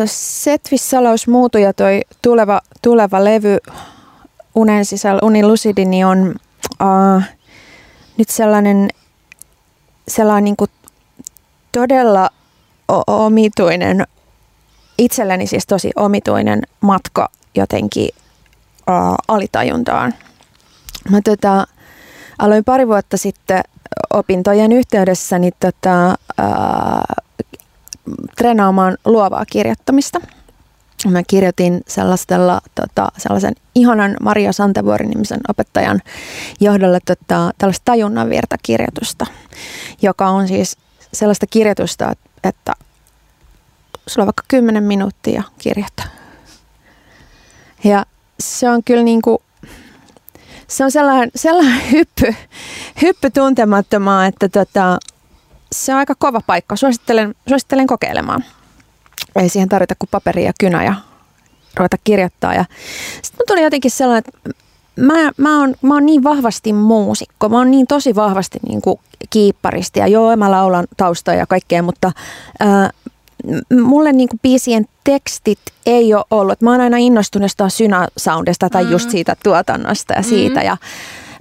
Setvis 0.04 0.90
Salaus 0.90 1.28
muutu 1.28 1.58
ja 1.58 1.72
toi 1.72 2.00
tuleva, 2.22 2.60
tuleva 2.82 3.24
levy 3.24 3.58
Unen 4.54 4.84
sisällä, 4.84 5.20
Uni 5.22 5.46
Lucidi, 5.46 5.84
niin 5.84 6.06
on 6.06 6.34
uh, 6.82 7.22
nyt 8.16 8.28
sellainen, 8.28 8.88
sellainen 10.08 10.44
niin 10.44 10.56
kuin 10.56 10.70
todella 11.72 12.30
omituinen, 13.06 14.06
itselleni 14.98 15.46
siis 15.46 15.66
tosi 15.66 15.90
omituinen 15.96 16.62
matka 16.80 17.28
jotenkin 17.54 18.08
uh, 18.90 19.14
alitajuntaan. 19.28 20.14
Mä 21.10 21.20
tota, 21.24 21.66
aloin 22.38 22.64
pari 22.64 22.88
vuotta 22.88 23.16
sitten 23.16 23.62
opintojen 24.12 24.72
yhteydessä 24.72 25.38
niin 25.38 25.52
tota, 25.60 26.18
uh, 26.40 27.24
treenaamaan 28.36 28.98
luovaa 29.04 29.44
kirjoittamista. 29.46 30.20
Mä 31.10 31.22
kirjoitin 31.26 31.80
sellaisella, 31.88 32.60
tota, 32.74 33.08
sellaisen 33.18 33.54
ihanan 33.74 34.16
Maria 34.20 34.52
Santevuorin 34.52 35.10
nimisen 35.10 35.40
opettajan 35.48 36.00
johdolla 36.60 36.98
tota, 37.06 37.50
tällaista 37.58 37.84
tajunnan 37.84 38.28
kirjoitusta, 38.62 39.26
joka 40.02 40.26
on 40.26 40.48
siis 40.48 40.76
sellaista 41.16 41.46
kirjoitusta, 41.46 42.12
että 42.44 42.72
sulla 44.06 44.22
on 44.22 44.26
vaikka 44.26 44.42
10 44.48 44.82
minuuttia 44.82 45.42
kirjoittaa. 45.58 46.06
Ja 47.84 48.06
se 48.40 48.70
on 48.70 48.84
kyllä 48.84 49.02
niin 49.02 49.22
kuin, 49.22 49.38
se 50.68 50.84
on 50.84 50.90
sellainen, 50.90 51.30
sellainen 51.34 51.90
hyppy, 51.92 52.34
hyppy 53.02 53.30
tuntemattomaan, 53.30 54.26
että 54.26 54.48
tota, 54.48 54.98
se 55.72 55.92
on 55.92 55.98
aika 55.98 56.14
kova 56.18 56.40
paikka. 56.46 56.76
Suosittelen, 56.76 57.34
suosittelen 57.48 57.86
kokeilemaan. 57.86 58.44
Ei 59.36 59.48
siihen 59.48 59.68
tarvita 59.68 59.94
kuin 59.98 60.10
paperi 60.10 60.44
ja 60.44 60.52
kynä 60.60 60.84
ja 60.84 60.94
ruveta 61.76 61.96
kirjoittaa. 62.04 62.54
Ja 62.54 62.64
sitten 63.22 63.46
tuli 63.46 63.62
jotenkin 63.62 63.90
sellainen, 63.90 64.22
että 64.26 64.50
mä, 64.96 65.30
mä, 65.36 65.60
oon, 65.60 65.74
mä 65.82 65.94
oon 65.94 66.06
niin 66.06 66.24
vahvasti 66.24 66.72
muusikko. 66.72 67.48
Mä 67.48 67.58
oon 67.58 67.70
niin 67.70 67.86
tosi 67.86 68.14
vahvasti 68.14 68.58
niin 68.68 68.82
kuin 68.82 69.00
kiipparisti. 69.30 70.00
Ja 70.00 70.06
joo, 70.06 70.36
mä 70.36 70.50
laulan 70.50 70.86
taustaa 70.96 71.34
ja 71.34 71.46
kaikkea, 71.46 71.82
mutta 71.82 72.12
ää, 72.60 72.90
mulle 73.82 74.12
niin 74.12 74.28
kuin 74.28 74.40
biisien 74.42 74.86
tekstit 75.04 75.58
ei 75.86 76.14
ole 76.14 76.24
ollut. 76.30 76.60
Mä 76.60 76.70
oon 76.70 76.80
aina 76.80 76.96
innostunut 76.96 77.50
synä-soundista 77.68 78.70
tai 78.70 78.84
mm. 78.84 78.90
just 78.90 79.10
siitä 79.10 79.36
tuotannosta 79.44 80.14
ja 80.14 80.22
siitä. 80.22 80.60
Mm. 80.60 80.66
Ja 80.66 80.76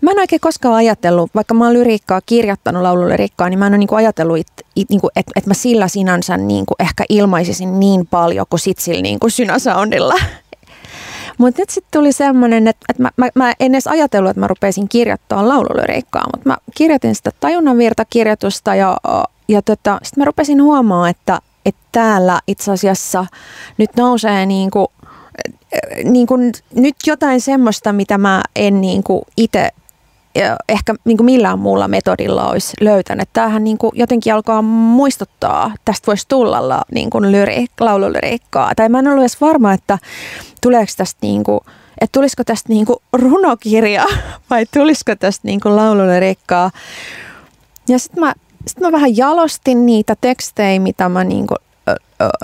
Mä 0.02 0.12
en 0.12 0.20
oikein 0.20 0.40
koskaan 0.40 0.76
ajatellut, 0.76 1.32
vaikka 1.36 1.54
mä 1.54 1.66
oon 1.66 1.74
lyriikkaa 1.74 2.22
kirjoittanut 2.26 2.82
laululyriikkaa, 2.82 3.50
niin 3.50 3.60
mä 3.60 3.68
en 3.68 3.72
ole 3.72 3.78
niinku 3.78 3.96
ajatellut, 3.96 4.38
että 4.38 4.64
niinku, 4.90 5.10
et, 5.16 5.26
et 5.36 5.46
mä 5.46 5.54
sillä 5.54 5.88
sinänsä 5.88 6.38
niinku 6.38 6.74
ehkä 6.80 7.04
ilmaisisin 7.10 7.80
niin 7.80 8.08
paljon 8.08 8.46
kuin 8.50 8.60
sit 8.60 8.78
sillä 8.78 9.02
niinku 9.02 9.30
synäsoundilla. 9.30 10.16
Mutta 11.38 11.62
nyt 11.62 11.70
sitten 11.70 12.00
tuli 12.00 12.12
semmoinen, 12.12 12.68
että, 12.68 12.86
että 12.90 13.04
mä, 13.04 13.10
mä, 13.18 13.30
mä 13.36 13.54
en 13.60 13.76
edes 13.76 13.88
ajatellut, 13.88 14.30
että 14.30 14.40
mä 14.40 14.48
rupeisin 14.48 14.90
kirjoittamaan 14.90 15.50
laululyriikkaa, 15.50 16.24
mutta 16.34 16.50
mä 16.50 16.58
kirjoitin 16.76 17.16
sitä 17.16 17.32
tajunnanvirtakirjoitusta 17.40 18.76
ja, 18.76 18.98
ja 19.48 19.62
tota, 19.62 20.00
sitten 20.04 20.22
mä 20.22 20.26
rupesin 20.26 20.64
huomaamaan, 20.64 21.10
että, 21.10 21.40
että 21.66 21.82
täällä 21.92 22.40
itse 22.48 22.72
asiassa 22.72 23.26
nyt 23.78 23.90
nousee 23.98 24.46
niin 24.46 24.72
kuin, 24.72 24.88
niin 26.04 26.28
nyt 26.76 26.96
jotain 27.08 27.42
semmoista, 27.42 27.94
mitä 27.94 28.18
mä 28.18 28.44
en 28.56 28.82
niin 28.82 29.04
itse 29.38 29.70
ehkä 30.70 30.94
niin 31.06 31.18
kuin 31.18 31.26
millään 31.26 31.60
muulla 31.60 31.88
metodilla 31.88 32.50
olisi 32.50 32.74
löytänyt. 32.82 33.30
Tämähän 33.34 33.64
niin 33.64 33.78
kuin 33.78 33.92
jotenkin 33.96 34.34
alkaa 34.34 34.62
muistuttaa, 34.62 35.72
tästä 35.86 36.08
voisi 36.08 36.26
tulla 36.28 36.82
niin 36.92 37.10
kuin 37.10 37.32
lyri, 37.32 37.66
laululyriikkaa. 37.80 38.76
Tai 38.76 38.90
mä 38.90 39.00
en 39.00 39.08
ollut 39.08 39.22
edes 39.22 39.42
varma, 39.42 39.74
että 39.74 39.98
tuleeko 40.62 40.92
tästä 40.98 41.20
niin 41.22 41.44
kuin, 41.44 41.60
että 42.02 42.20
tulisiko 42.20 42.44
tästä 42.44 42.70
niin 42.70 42.86
kuin 42.86 42.98
runokirja 43.14 44.06
vai 44.50 44.66
tulisiko 44.74 45.16
tästä 45.16 45.48
niin 45.48 45.60
kuin 45.60 45.76
laululyriikkaa. 45.76 46.72
Ja 47.88 48.00
sitten 48.00 48.24
mä, 48.24 48.34
sit 48.68 48.80
mä 48.80 48.92
vähän 48.92 49.18
jalostin 49.18 49.86
niitä 49.86 50.16
tekstejä, 50.22 50.80
mitä 50.80 51.10
mä 51.10 51.24
niin 51.24 51.48
kuin 51.48 51.58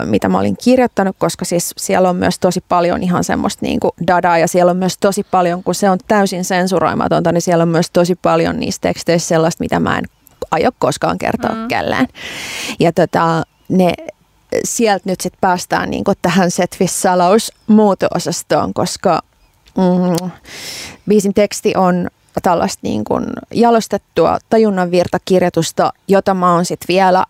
mitä 0.05 0.29
mä 0.29 0.39
olin 0.39 0.57
kirjoittanut, 0.63 1.15
koska 1.19 1.45
siis 1.45 1.73
siellä 1.77 2.09
on 2.09 2.15
myös 2.15 2.39
tosi 2.39 2.63
paljon 2.69 3.03
ihan 3.03 3.23
semmoista 3.23 3.65
niin 3.65 3.79
kuin 3.79 3.91
dadaa 4.07 4.37
ja 4.37 4.47
siellä 4.47 4.69
on 4.69 4.77
myös 4.77 4.97
tosi 4.97 5.23
paljon, 5.23 5.63
kun 5.63 5.75
se 5.75 5.89
on 5.89 5.99
täysin 6.07 6.45
sensuroimatonta, 6.45 7.31
niin 7.31 7.41
siellä 7.41 7.61
on 7.61 7.69
myös 7.69 7.91
tosi 7.93 8.15
paljon 8.15 8.59
niistä 8.59 8.87
teksteistä 8.87 9.27
sellaista, 9.27 9.63
mitä 9.63 9.79
mä 9.79 9.97
en 9.97 10.05
aio 10.51 10.69
koskaan 10.79 11.17
kertoa 11.17 11.55
mm. 11.55 11.67
kellään. 11.67 12.07
Ja 12.79 12.91
tota, 12.93 13.43
ne, 13.69 13.93
sieltä 14.63 15.09
nyt 15.09 15.21
sitten 15.21 15.41
päästään 15.41 15.89
niin 15.89 16.03
kuin 16.03 16.17
tähän 16.21 16.51
Setvis-salaus 16.51 17.51
muuto-osastoon, 17.67 18.73
koska 18.73 19.21
mm, 19.77 20.31
biisin 21.07 21.33
teksti 21.33 21.73
on 21.75 22.09
tällaista 22.43 22.79
niin 22.83 23.03
kuin 23.03 23.25
jalostettua 23.53 24.37
tajunnanvirtakirjoitusta, 24.49 25.93
jota 26.07 26.33
mä 26.33 26.53
oon 26.53 26.65
sitten 26.65 26.87
vielä 26.87 27.25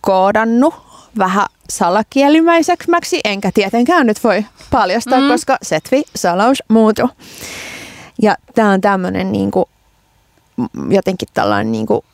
koodannut 0.00 0.74
vähän 1.18 1.46
salakielimäiseksi, 1.70 3.20
enkä 3.24 3.50
tietenkään 3.54 4.06
nyt 4.06 4.24
voi 4.24 4.44
paljastaa, 4.70 5.20
mm. 5.20 5.28
koska 5.28 5.58
setvi 5.62 6.02
salaus 6.16 6.62
muutu. 6.68 7.10
Ja 8.22 8.36
tämä 8.54 8.70
on 8.70 8.80
tämmöinen 8.80 9.32
niinku, 9.32 9.68
jotenkin 10.90 11.28
tällainen, 11.34 11.72
niinku, 11.72 12.04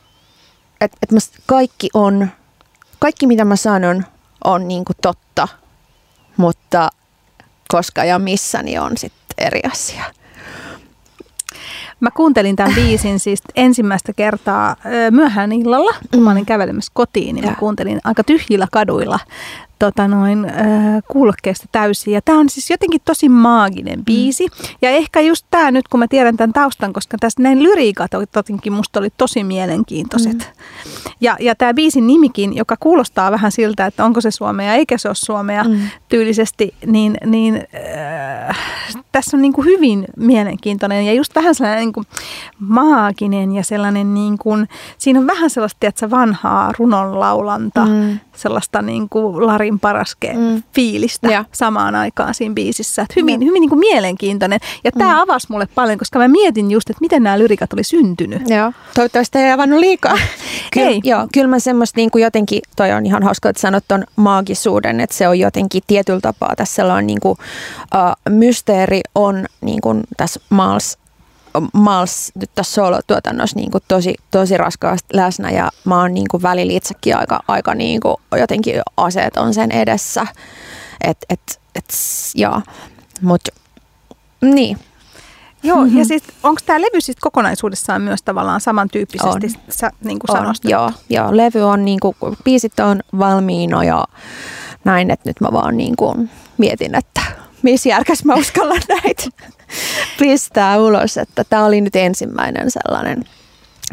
että 0.81 0.97
et 1.03 1.11
kaikki 1.47 1.88
on, 1.95 2.29
kaikki 2.99 3.27
mitä 3.27 3.45
mä 3.45 3.57
sanon 3.57 4.05
on 4.45 4.69
niinku 4.69 4.93
totta, 5.03 5.49
mutta 6.37 6.91
koska 7.69 8.05
ja 8.05 8.19
missä, 8.19 8.62
niin 8.62 8.81
on 8.81 8.93
sitten 8.97 9.47
eri 9.47 9.61
asia. 9.73 10.05
Mä 12.03 12.11
kuuntelin 12.11 12.57
tämän 12.57 12.75
biisin 12.75 13.21
siis 13.21 13.43
ensimmäistä 13.57 14.12
kertaa 14.12 14.77
myöhään 15.11 15.53
illalla, 15.53 15.95
kun 16.11 16.23
mä 16.23 16.33
olin 16.33 16.47
kävelemässä 16.47 16.91
kotiin, 16.95 17.35
niin 17.35 17.45
mä 17.45 17.55
kuuntelin 17.59 18.01
aika 18.05 18.25
tyhjillä 18.25 18.67
kaduilla 18.73 19.19
tota 19.83 20.09
noin, 20.09 20.45
äh, 20.45 21.03
kuulokkeesta 21.09 21.66
täysin. 21.73 22.14
Ja 22.14 22.23
tämä 22.23 22.38
on 22.38 22.49
siis 22.49 22.71
jotenkin 22.71 23.01
tosi 23.05 23.29
maaginen 23.29 23.99
mm. 23.99 24.05
biisi. 24.05 24.47
Mm. 24.47 24.68
Ja 24.83 24.90
ehkä 24.90 25.21
just 25.21 25.47
tämä 25.51 25.71
nyt, 25.71 25.88
kun 25.88 26.01
mä 26.01 26.09
tiedän 26.09 26.37
tämän 26.37 26.53
taustan, 26.53 26.92
koska 26.92 27.16
tästä 27.21 27.42
näin 27.42 27.62
lyriikat 27.62 28.11
jotenkin 28.37 28.73
musta 28.73 28.99
oli 28.99 29.09
tosi 29.16 29.45
mielenkiintoiset. 29.45 30.38
Mm. 30.38 31.12
Ja, 31.21 31.37
ja 31.40 31.55
tämä 31.55 31.75
biisin 31.75 32.07
nimikin, 32.07 32.57
joka 32.57 32.77
kuulostaa 32.81 33.31
vähän 33.31 33.53
siltä, 33.53 33.87
että 33.87 34.05
onko 34.05 34.21
se 34.21 34.31
suomea 34.31 34.75
eikä 34.75 34.99
se 34.99 35.09
ole 35.09 35.14
suomea 35.14 35.64
mm. 35.64 35.81
tyylisesti, 36.09 36.75
niin, 36.87 37.16
niin 37.27 37.62
äh, 38.49 38.59
tässä 39.12 39.37
on 39.37 39.42
niin 39.42 39.53
kuin 39.53 39.64
hyvin 39.64 40.05
mielenkiintoinen 40.16 41.07
ja 41.07 41.12
just 41.12 41.35
vähän 41.35 41.55
sellainen 41.55 41.85
niin 41.85 41.92
kuin 41.92 42.07
maaginen 42.59 43.53
ja 43.53 43.64
sellainen, 43.64 44.14
niin 44.14 44.38
kuin, 44.38 44.68
siinä 44.99 45.21
on 45.21 45.27
vähän 45.27 45.51
sellaista 45.51 45.81
tiedätkö, 45.81 46.11
vanhaa 46.11 46.73
runonlaulanta, 46.79 47.87
mm. 47.87 48.18
sellaista 48.37 48.83
niin 48.83 49.09
kuin 49.09 49.42
Larin 49.73 49.81
paraske 49.81 50.33
mm. 50.33 50.63
fiilistä 50.75 51.33
ja. 51.33 51.45
samaan 51.53 51.95
aikaan 51.95 52.35
siinä 52.35 52.55
biisissä. 52.55 53.03
Että 53.03 53.15
hyvin, 53.17 53.41
mm. 53.41 53.47
hyvin 53.47 53.61
niin 53.61 53.69
kuin 53.69 53.79
mielenkiintoinen. 53.79 54.61
Ja 54.85 54.91
mm. 54.95 54.99
tämä 54.99 55.23
avasi 55.23 55.47
mulle 55.51 55.67
paljon, 55.75 55.99
koska 55.99 56.19
mä 56.19 56.29
mietin 56.29 56.71
just, 56.71 56.91
että 56.91 57.01
miten 57.01 57.23
nämä 57.23 57.39
lyrikat 57.39 57.73
oli 57.73 57.85
syntynyt. 57.85 58.51
Joo, 58.51 58.73
toivottavasti 58.95 59.39
ei 59.39 59.51
avannut 59.51 59.81
liikaa. 59.81 60.19
Kyllä, 60.75 60.89
ei. 60.89 61.01
Joo, 61.05 61.29
kyllä 61.33 61.49
mä 61.49 61.59
semmoista 61.59 61.99
niin 61.99 62.11
kuin 62.11 62.23
jotenkin, 62.23 62.61
toi 62.77 62.93
on 62.93 63.07
ihan 63.07 63.23
hauska, 63.23 63.49
että 63.49 63.61
sanot 63.61 63.85
ton 63.89 64.05
maagisuuden, 64.17 65.01
että 65.01 65.17
se 65.17 65.29
on 65.29 65.39
jotenkin 65.39 65.83
tietyllä 65.87 66.21
tapaa 66.21 66.57
tässä 66.57 66.75
sellainen 66.75 67.07
niin 67.07 67.21
kuin, 67.21 67.39
uh, 67.95 68.33
mysteeri 68.33 69.01
on 69.15 69.47
niin 69.61 69.81
kuin 69.81 70.03
tässä 70.17 70.41
Mals 70.51 70.99
Mals 71.73 72.33
nyt 72.35 72.51
tässä 72.55 72.75
solotuotannossa 72.75 73.59
niin 73.59 73.71
kuin 73.71 73.85
tosi, 73.88 74.15
tosi 74.31 74.57
raskaasti 74.57 75.17
läsnä 75.17 75.51
ja 75.51 75.71
mä 75.85 76.01
oon 76.01 76.15
niin 76.15 76.29
kuin 76.31 76.43
välillä 76.43 76.73
itsekin 76.73 77.17
aika, 77.17 77.41
aika 77.49 77.75
niin 77.75 78.01
kuin 78.01 78.17
jotenkin 78.41 78.81
aseet 78.97 79.37
on 79.37 79.55
sen 79.55 79.73
edessä. 79.73 80.27
Et, 81.01 81.19
et, 81.31 81.61
et, 81.75 81.85
joo, 82.35 82.61
mut 83.21 83.49
niin. 84.43 84.79
Joo, 85.62 85.85
mm-hmm. 85.85 85.99
ja 85.99 86.05
siis 86.05 86.23
onko 86.43 86.61
tämä 86.67 86.81
levy 86.81 87.01
siis 87.01 87.17
kokonaisuudessaan 87.21 88.03
myös 88.03 88.23
tavallaan 88.23 88.61
samantyyppisesti 88.61 89.47
on. 89.47 89.62
sä 89.69 89.91
niin 90.05 90.19
kuin 90.19 90.38
on, 90.38 90.55
joo, 90.65 90.93
joo, 91.09 91.37
levy 91.37 91.62
on 91.62 91.85
niin 91.85 92.01
kuin, 92.01 92.15
biisit 92.45 92.81
on 92.81 93.01
valmiina 93.19 93.85
ja 93.85 94.05
näin, 94.85 95.11
että 95.11 95.29
nyt 95.29 95.41
mä 95.41 95.49
vaan 95.53 95.77
niin 95.77 95.97
kuin 95.97 96.31
mietin, 96.59 96.95
että 96.95 97.12
missä 97.62 97.88
järkäs 97.88 98.25
mä 98.25 98.35
uskallan 98.35 98.83
näitä 99.03 99.25
pistää 100.18 100.79
ulos. 100.79 101.16
Että 101.16 101.44
tämä 101.44 101.64
oli 101.64 101.81
nyt 101.81 101.96
ensimmäinen 101.96 102.70
sellainen 102.70 103.25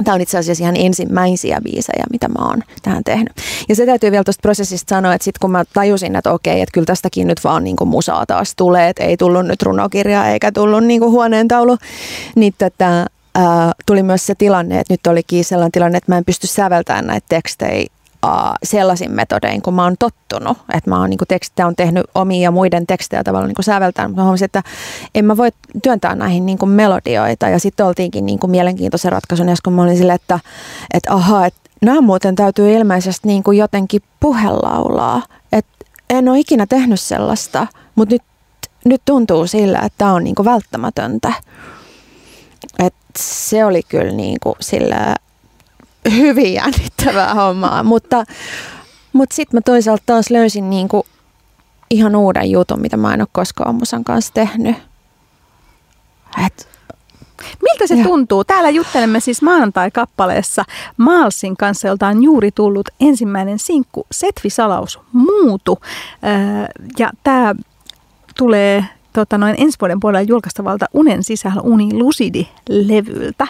Tämä 0.04 0.16
on 0.16 0.22
itse 0.22 0.38
asiassa 0.38 0.64
ihan 0.64 0.76
ensimmäisiä 0.78 1.62
biisejä, 1.64 2.04
mitä 2.12 2.28
mä 2.28 2.48
oon 2.48 2.64
tähän 2.82 3.04
tehnyt. 3.04 3.34
Ja 3.70 3.76
se 3.76 3.86
täytyy 3.86 4.12
vielä 4.12 4.24
tuosta 4.24 4.42
prosessista 4.42 4.96
sanoa, 4.96 5.14
että 5.14 5.26
sitten 5.26 5.40
kun 5.42 5.52
mä 5.52 5.66
tajusin, 5.74 6.16
että 6.16 6.32
okei, 6.32 6.62
että 6.62 6.74
kyllä 6.74 6.86
tästäkin 6.86 7.28
nyt 7.28 7.44
vaan 7.44 7.64
niin 7.64 7.76
kuin 7.76 7.88
musaa 7.88 8.26
taas 8.26 8.54
tulee, 8.56 8.90
että 8.90 9.04
ei 9.04 9.18
tullut 9.18 9.46
nyt 9.46 9.62
runokirja 9.62 10.28
eikä 10.28 10.52
tullut 10.52 10.84
niin 10.84 11.00
kuin 11.00 11.12
huoneentaulu, 11.12 11.78
niin 12.36 12.54
tätä, 12.58 13.06
ää, 13.36 13.72
tuli 13.86 14.04
myös 14.04 14.26
se 14.26 14.36
tilanne, 14.36 14.80
että 14.80 14.94
nyt 14.94 15.08
olikin 15.08 15.46
sellainen 15.46 15.72
tilanne, 15.72 15.98
että 15.98 16.12
mä 16.12 16.18
en 16.18 16.26
pysty 16.26 16.48
säveltämään 16.48 17.08
näitä 17.08 17.26
tekstejä 17.30 17.88
sellaisin 18.64 19.12
metodein, 19.12 19.62
kun 19.62 19.74
mä 19.74 19.84
oon 19.84 19.96
tottunut. 20.00 20.58
Että 20.74 20.90
mä 20.90 21.00
oon 21.00 21.10
niin 21.10 21.20
tekstejä 21.28 21.68
on 21.68 21.76
tehnyt 21.76 22.06
omia 22.16 22.42
ja 22.42 22.52
muiden 22.52 22.88
tekstejä 22.88 23.24
tavallaan 23.24 23.54
niin 23.58 23.64
säveltänyt. 23.64 24.16
Mä 24.16 24.24
huomasin, 24.24 24.46
että 24.46 24.64
en 25.16 25.26
mä 25.26 25.38
voi 25.38 25.50
työntää 25.84 26.16
näihin 26.16 26.46
niin 26.46 26.58
kuin 26.58 26.70
melodioita. 26.70 27.50
Ja 27.50 27.60
sitten 27.60 27.86
oltiinkin 27.86 28.26
niin 28.26 28.40
kuin 28.40 28.52
mielenkiintoisen 28.52 29.12
ratkaisun, 29.12 29.48
kun 29.64 29.74
mä 29.74 29.82
olin 29.82 29.98
sille, 29.98 30.14
että, 30.14 30.40
että 30.94 31.14
aha, 31.14 31.46
että 31.46 31.60
nämä 31.82 32.02
muuten 32.02 32.36
täytyy 32.36 32.74
ilmeisesti 32.74 33.28
niin 33.28 33.44
kuin 33.44 33.58
jotenkin 33.58 34.02
puhelaulaa. 34.20 35.22
Että 35.52 35.86
en 36.10 36.30
ole 36.30 36.40
ikinä 36.40 36.68
tehnyt 36.68 37.00
sellaista, 37.00 37.68
mutta 37.96 38.16
nyt, 38.16 38.24
nyt 38.86 39.02
tuntuu 39.06 39.48
sillä, 39.48 39.80
että 39.80 39.98
tämä 39.98 40.14
on 40.14 40.24
niin 40.24 40.36
kuin 40.36 40.46
välttämätöntä. 40.46 41.34
Et 42.80 42.94
se 43.18 43.66
oli 43.66 43.82
kyllä 43.84 44.12
niin 44.12 44.38
kuin 44.44 44.56
sillä 44.62 45.16
hyvin 46.18 46.54
jännittävää 46.54 47.34
hommaa, 47.34 47.84
mutta, 47.84 48.24
mutta 49.14 49.36
sitten 49.36 49.58
mä 49.58 49.62
toisaalta 49.62 50.04
taas 50.06 50.30
löysin 50.30 50.70
niin 50.70 50.88
kuin 50.88 51.04
ihan 51.90 52.16
uuden 52.16 52.52
jutun, 52.52 52.82
mitä 52.82 52.98
mä 52.98 53.14
en 53.14 53.22
ole 53.22 53.28
koskaan 53.32 53.76
musan 53.76 54.04
kanssa 54.04 54.34
tehnyt. 54.34 54.76
Et, 56.46 56.70
Miltä 57.62 57.88
se 57.88 57.96
ja. 57.96 58.04
tuntuu? 58.04 58.44
Täällä 58.44 58.70
juttelemme 58.70 59.20
siis 59.20 59.42
maanantai-kappaleessa 59.42 60.66
Maalsin 60.98 61.58
kanssa, 61.58 61.88
jolta 61.88 62.08
on 62.08 62.24
juuri 62.24 62.52
tullut 62.52 62.90
ensimmäinen 63.00 63.60
sinkku 63.60 64.08
Setvi 64.12 64.50
Salaus 64.50 65.00
Muutu. 65.14 65.80
Ja 67.00 67.12
tämä 67.24 67.56
tulee 68.38 68.86
tota, 69.14 69.38
noin 69.38 69.56
ensi 69.58 69.78
vuoden 69.82 70.00
puolella 70.00 70.22
julkaistavalta 70.30 70.86
Unen 70.94 71.24
sisällä 71.24 71.62
Uni 71.62 71.90
Lucidi-levyltä, 71.94 73.48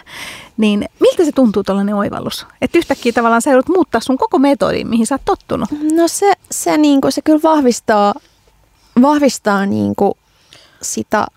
niin 0.58 0.86
miltä 1.00 1.26
se 1.26 1.32
tuntuu 1.32 1.64
tällainen 1.64 1.96
oivallus? 1.96 2.48
Että 2.62 2.78
yhtäkkiä 2.78 3.14
tavallaan 3.14 3.42
sä 3.42 3.52
joudut 3.52 3.70
muuttaa 3.70 4.02
sun 4.02 4.18
koko 4.18 4.40
metodin, 4.40 4.88
mihin 4.88 5.08
sä 5.08 5.16
oot 5.16 5.22
tottunut. 5.26 5.70
No 5.96 6.08
se, 6.08 6.34
se, 6.52 6.78
niinku, 6.78 7.12
se 7.12 7.22
kyllä 7.22 7.40
vahvistaa, 7.44 8.14
vahvistaa 9.02 9.66
niinku 9.66 10.18
sitä 10.82 11.28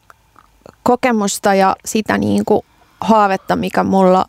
kokemusta 0.82 1.54
ja 1.54 1.76
sitä 1.84 2.18
niinku 2.18 2.64
haavetta, 3.00 3.56
mikä 3.56 3.82
mulla 3.84 4.24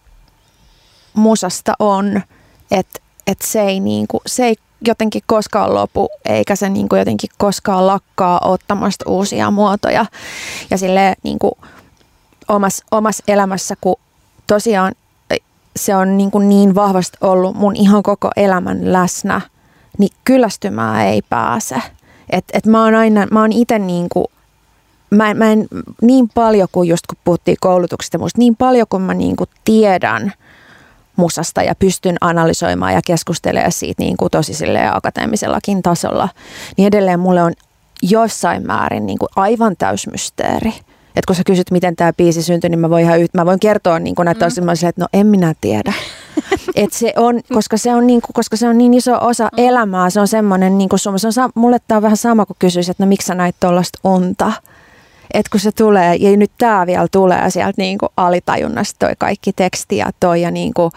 musasta 1.14 1.74
on, 1.80 2.22
että 2.72 3.00
et 3.28 3.42
se, 3.42 3.62
ei 3.62 3.80
niinku, 3.80 4.22
se 4.26 4.46
ei 4.46 4.56
jotenkin 4.88 5.22
koskaan 5.26 5.74
lopu, 5.74 6.10
eikä 6.26 6.56
se 6.56 6.70
niin 6.70 6.90
kuin 6.90 7.00
jotenkin 7.00 7.30
koskaan 7.38 7.88
lakkaa 7.88 8.40
ottamasta 8.44 9.10
uusia 9.10 9.52
muotoja. 9.52 10.06
Ja 10.70 10.78
sille 10.78 11.16
niin 11.24 11.40
kuin 11.40 11.54
omassa, 12.48 12.86
omassa 12.92 13.24
elämässä, 13.28 13.76
kun 13.82 13.96
tosiaan 14.48 14.94
se 15.76 15.96
on 15.96 16.18
niin, 16.18 16.32
kuin 16.32 16.50
niin 16.50 16.76
vahvasti 16.76 17.18
ollut 17.22 17.56
mun 17.56 17.76
ihan 17.76 18.04
koko 18.04 18.30
elämän 18.36 18.94
läsnä, 18.94 19.42
niin 19.98 20.12
kyllästymään 20.26 21.06
ei 21.06 21.22
pääse. 21.22 21.76
Et, 22.30 22.46
et 22.54 22.66
mä 22.66 22.84
oon 22.84 22.96
aina, 22.96 23.28
mä 23.32 23.42
oon 23.42 23.52
itse 23.52 23.80
niin 23.80 24.08
kuin, 24.14 24.26
mä, 25.10 25.34
mä 25.34 25.52
en, 25.52 25.68
niin 26.02 26.30
paljon 26.30 26.68
kuin 26.72 26.90
just 26.90 27.08
kun 27.08 27.18
puhuttiin 27.24 27.58
koulutuksesta 27.62 28.18
musta, 28.18 28.40
niin 28.40 28.56
paljon 28.56 28.88
kuin 28.90 29.04
mä 29.04 29.14
niin 29.14 29.36
kuin 29.36 29.50
tiedän– 29.66 30.34
musasta 31.16 31.64
ja 31.64 31.76
pystyn 31.76 32.16
analysoimaan 32.22 32.94
ja 32.94 33.02
keskustelemaan 33.06 33.72
siitä 33.72 34.04
niin 34.04 34.18
kuin 34.18 34.32
tosi 34.32 34.54
akateemisellakin 34.92 35.82
tasolla, 35.82 36.30
niin 36.78 36.88
edelleen 36.88 37.20
mulle 37.20 37.44
on 37.44 37.54
jossain 38.02 38.68
määrin 38.68 39.06
niin 39.06 39.20
kuin 39.20 39.30
aivan 39.36 39.76
täysmysteeri. 39.78 40.74
Että 41.16 41.28
kun 41.28 41.36
sä 41.36 41.44
kysyt, 41.46 41.72
miten 41.72 41.96
tämä 41.96 42.14
biisi 42.14 42.44
syntyi, 42.44 42.70
niin 42.70 42.80
mä 42.80 42.90
voin, 42.90 43.06
ihan 43.06 43.20
mä 43.34 43.46
voin 43.46 43.60
kertoa 43.60 44.00
niin 44.00 44.16
kuin 44.16 44.26
näitä 44.26 44.48
mm. 44.48 44.72
että 44.90 45.02
no 45.02 45.08
en 45.14 45.28
minä 45.28 45.54
tiedä. 45.62 45.94
Et 46.76 46.94
se 46.94 47.14
on, 47.16 47.42
koska, 47.54 47.78
se 47.78 47.94
on 47.94 48.08
niin 48.08 48.22
kuin, 48.22 48.34
koska 48.34 48.58
se 48.58 48.68
on 48.68 48.78
niin 48.78 48.94
iso 48.94 49.18
osa 49.22 49.44
mm. 49.44 49.64
elämää, 49.64 50.10
se 50.10 50.20
on 50.20 50.28
semmoinen, 50.28 50.78
niin 50.78 50.90
kuin, 50.90 51.00
se 51.00 51.10
on, 51.10 51.52
mulle 51.56 51.78
tämä 51.88 51.98
on 51.98 52.02
vähän 52.02 52.18
sama 52.18 52.46
kuin 52.46 52.58
kysyisi, 52.60 52.92
että 52.92 53.04
no 53.04 53.08
miksi 53.08 53.26
sä 53.26 53.36
näit 53.36 53.56
tuollaista 53.60 54.00
unta 54.04 54.52
että 55.34 55.50
kun 55.52 55.60
se 55.60 55.72
tulee, 55.72 56.16
ja 56.16 56.38
nyt 56.38 56.52
tämä 56.58 56.86
vielä 56.86 57.08
tulee 57.12 57.50
sieltä 57.50 57.74
niin 57.78 57.98
kuin 57.98 58.10
alitajunnasta 58.18 59.06
toi 59.08 59.16
kaikki 59.18 59.54
teksti 59.54 59.98
ja 59.98 60.12
toi, 60.20 60.42
ja, 60.42 60.52
niin 60.52 60.74
kuin, 60.74 60.92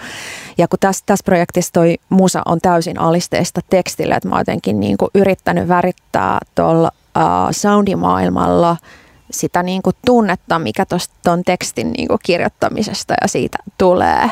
ja 0.59 0.69
kun 0.69 0.79
tässä, 0.79 1.03
tässä 1.07 1.25
projektissa 1.25 1.73
toi 1.73 1.97
musa 2.09 2.43
on 2.47 2.61
täysin 2.61 3.01
alisteista 3.01 3.61
tekstille, 3.71 4.15
että 4.15 4.29
mä 4.29 4.35
oon 4.35 4.41
jotenkin 4.41 4.81
niin 4.81 4.97
kuin 4.97 5.11
yrittänyt 5.15 5.69
värittää 5.69 6.39
tuolla 6.55 6.91
uh, 7.17 7.23
soundimaailmalla 7.51 8.77
sitä 9.31 9.63
niin 9.63 9.83
kuin 9.83 9.97
tunnetta, 10.07 10.59
mikä 10.59 10.87
tuon 11.23 11.43
tekstin 11.47 11.93
niin 11.93 12.09
kuin 12.09 12.19
kirjoittamisesta 12.23 13.15
ja 13.23 13.29
siitä 13.29 13.59
tulee. 13.79 14.31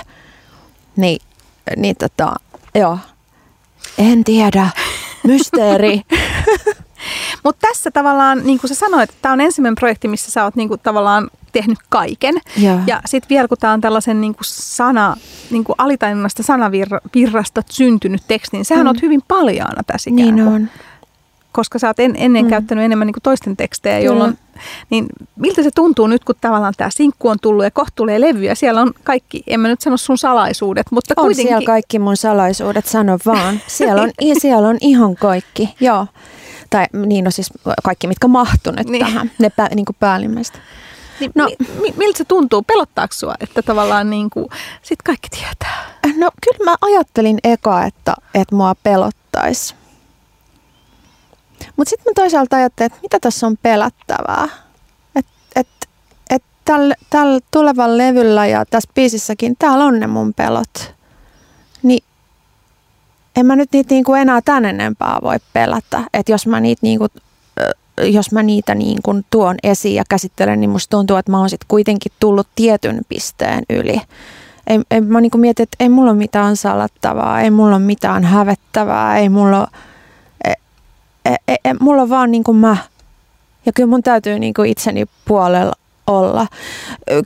Niin, 0.97 1.21
niin 1.77 1.97
tota, 1.97 2.35
joo, 2.75 2.99
en 3.99 4.25
tiedä, 4.25 4.69
mysteeri. 5.25 6.03
Mutta 7.45 7.69
tässä 7.69 7.91
tavallaan, 7.91 8.41
niin 8.45 8.59
kuin 8.61 8.69
sä 8.69 8.75
sanoit, 8.75 9.11
että 9.11 9.23
tämä 9.23 9.33
on 9.33 9.41
ensimmäinen 9.41 9.75
projekti, 9.75 10.09
missä 10.09 10.31
sä 10.31 10.45
oot 10.45 10.57
niin 10.57 10.69
kuin 10.69 10.81
tavallaan 10.83 11.31
tehnyt 11.53 11.79
kaiken. 11.89 12.35
Ja, 12.57 12.79
ja 12.87 13.01
sitten 13.05 13.29
vielä 13.29 13.49
kun 13.49 13.59
tämä 13.61 13.73
on 13.73 13.81
tällaisen 13.81 14.21
niin 14.21 14.35
kuin 14.35 14.45
sana, 14.45 15.17
niin 15.51 15.65
kuin 15.65 15.77
alitajunnasta 15.79 16.43
sanavirrasta 16.43 17.63
syntynyt 17.71 18.23
teksti, 18.29 18.57
niin 18.57 18.65
sähän 18.65 18.85
mm. 18.85 18.89
oot 18.89 19.03
hyvin 19.03 19.23
paljaana 19.29 19.83
tässä 19.87 20.11
ikään 20.11 20.37
Niin 20.37 20.49
on. 20.49 20.69
Koska 21.53 21.79
sä 21.79 21.87
oot 21.87 22.01
en, 22.01 22.15
ennen 22.19 22.45
mm. 22.45 22.51
käyttänyt 22.51 22.85
enemmän 22.85 23.07
niin 23.07 23.13
kuin 23.13 23.23
toisten 23.23 23.57
tekstejä, 23.57 23.99
jolloin, 23.99 24.31
mm. 24.31 24.61
niin 24.91 25.07
miltä 25.37 25.63
se 25.63 25.71
tuntuu 25.75 26.07
nyt, 26.07 26.25
kun 26.25 26.35
tavallaan 26.41 26.75
tämä 26.77 26.91
sinkku 26.91 27.29
on 27.29 27.37
tullut 27.43 27.65
ja 27.65 27.71
kohta 27.71 27.93
tulee 27.95 28.21
levy 28.21 28.45
ja 28.45 28.55
siellä 28.55 28.81
on 28.81 28.93
kaikki, 29.05 29.43
en 29.47 29.61
mä 29.61 29.69
nyt 29.69 29.81
sano 29.81 29.97
sun 29.97 30.19
salaisuudet, 30.19 30.87
mutta 30.91 31.15
on 31.17 31.25
kuitenkin. 31.25 31.49
siellä 31.49 31.67
kaikki 31.67 31.99
mun 31.99 32.17
salaisuudet, 32.17 32.87
sano 32.87 33.19
vaan. 33.27 33.61
Siellä 33.67 34.03
on, 34.03 34.11
siellä 34.39 34.69
on 34.69 34.79
ihan 34.81 35.15
kaikki, 35.15 35.75
joo. 35.81 36.07
Tai 36.75 36.87
niin, 36.93 37.25
no 37.25 37.31
siis 37.31 37.51
kaikki, 37.85 38.07
mitkä 38.07 38.29
mahtuneet 38.29 38.89
niin. 38.89 39.07
tähän, 39.07 39.31
ne 39.39 39.51
pää, 39.51 39.69
niin 39.75 39.85
kuin 39.85 39.97
päällimmäistä. 40.01 40.59
Niin, 41.21 41.33
no, 41.35 41.49
mi, 41.83 41.95
miltä 41.97 42.19
se 42.19 42.25
tuntuu? 42.25 42.63
Pelottaako 42.63 43.15
sua, 43.15 43.35
että 43.41 43.63
tavallaan 43.63 44.11
niin 44.11 44.31
kuin, 44.31 44.47
sit 44.83 45.03
kaikki 45.03 45.29
tietää? 45.29 45.85
No 46.17 46.31
kyllä 46.45 46.71
mä 46.71 46.77
ajattelin 46.81 47.39
eka, 47.45 47.85
että, 47.85 48.15
että 48.35 48.57
mua 48.57 48.75
pelottaisi. 48.75 49.75
Mutta 51.77 51.91
sitten 51.91 52.11
mä 52.11 52.15
toisaalta 52.15 52.57
ajattelin, 52.57 52.87
että 52.87 53.03
mitä 53.03 53.19
tässä 53.21 53.47
on 53.47 53.57
pelättävää. 53.63 54.49
Että 55.17 55.33
et, 55.57 55.69
et 56.31 56.43
tällä 56.65 56.95
täl 57.11 57.41
tulevalla 57.51 57.99
levyllä 57.99 58.47
ja 58.47 58.65
tässä 58.67 58.91
biisissäkin, 58.95 59.57
täällä 59.59 59.85
on 59.85 60.01
ne 60.01 60.07
mun 60.07 60.35
pelot. 60.35 60.95
En 63.37 63.47
mä 63.47 63.57
nyt 63.57 63.73
niitä 63.73 63.95
niinku 63.95 64.15
enää 64.15 64.41
tän 64.45 64.65
enempää 64.65 65.19
voi 65.23 65.37
pelätä. 65.53 66.03
Että 66.15 66.33
jos 66.33 66.47
mä 66.47 66.61
niitä 66.61 66.81
niinku, 66.83 67.07
jos 68.03 68.33
mä 68.33 68.43
niitä 68.43 68.75
niin 68.75 68.99
kuin 69.03 69.25
tuon 69.31 69.57
esiin 69.63 69.95
ja 69.95 70.05
käsittelen, 70.09 70.61
niin 70.61 70.71
musta 70.71 70.97
tuntuu, 70.97 71.17
että 71.17 71.31
mä 71.31 71.39
oon 71.39 71.51
sitten 71.51 71.69
kuitenkin 71.69 72.13
tullut 72.21 72.49
tietyn 72.55 73.01
pisteen 73.09 73.63
yli. 73.71 74.01
Ei, 74.67 74.81
ei, 74.91 75.01
mä 75.01 75.21
niin 75.21 75.31
mietin, 75.37 75.63
että 75.63 75.77
ei 75.81 75.89
mulla 75.89 76.11
ole 76.11 76.19
mitään 76.19 76.57
salattavaa, 76.57 77.41
ei 77.41 77.51
mulla 77.51 77.77
ole 77.77 77.85
mitään 77.85 78.25
hävettävää, 78.25 79.19
ei 79.19 79.29
mulla 79.29 79.59
ole, 79.59 79.69
ei, 80.45 80.55
ei, 81.25 81.57
ei, 81.65 81.75
mulla 81.81 82.03
on 82.03 82.09
vaan 82.09 82.31
niin 82.31 82.45
kuin 82.45 82.57
mä. 82.57 82.77
Ja 83.67 83.73
kyllä 83.73 83.91
mun 83.91 84.03
täytyy 84.03 84.39
niin 84.39 84.55
kuin 84.55 84.71
itseni 84.71 85.07
puolella 85.25 85.73
olla. 86.07 86.47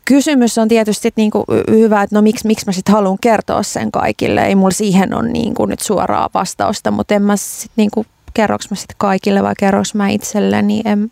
Kysymys 0.05 0.59
on 0.59 0.69
tietysti 0.69 1.13
niin 1.17 1.31
kuin 1.31 1.45
hyvä, 1.71 2.03
että 2.03 2.17
no 2.17 2.23
miksi, 2.23 2.47
miksi 2.47 2.67
mä 2.67 2.73
sitten 2.73 2.95
haluan 2.95 3.19
kertoa 3.21 3.63
sen 3.63 3.93
kaikille. 3.93 4.47
Ei 4.47 4.55
mulla 4.55 4.71
siihen 4.71 5.15
ole 5.15 5.29
niin 5.29 5.55
kuin 5.55 5.71
nyt 5.71 5.81
suoraa 5.81 6.29
vastausta, 6.35 6.91
mutta 6.91 7.15
en 7.15 7.23
mä 7.23 7.37
sitten 7.37 7.73
niin 7.77 7.91
kuin, 7.95 8.07
kerroks 8.35 8.71
mä 8.71 8.77
sitten 8.77 8.97
kaikille 8.99 9.43
vai 9.43 9.55
kerroks 9.59 9.95
mä 9.95 10.09
itselleni. 10.09 10.83
En, 10.85 11.11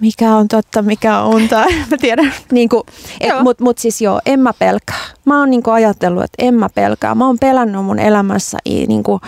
mikä 0.00 0.36
on 0.36 0.48
totta, 0.48 0.82
mikä 0.82 1.20
on 1.20 1.48
tai 1.48 1.66
mä 1.90 1.96
tiedän. 1.96 2.32
Niin 2.52 2.68
Mutta 3.42 3.64
mut 3.64 3.78
siis 3.78 4.00
joo, 4.00 4.20
en 4.26 4.40
mä 4.40 4.52
pelkää. 4.58 5.00
Mä 5.24 5.38
oon 5.38 5.50
niin 5.50 5.62
ajatellut, 5.72 6.24
että 6.24 6.46
en 6.46 6.54
mä 6.54 6.68
pelkää. 6.74 7.14
Mä 7.14 7.26
oon 7.26 7.38
pelännyt 7.38 7.84
mun 7.84 7.98
elämässä 7.98 8.58
niin 8.64 9.02
kuin, 9.02 9.20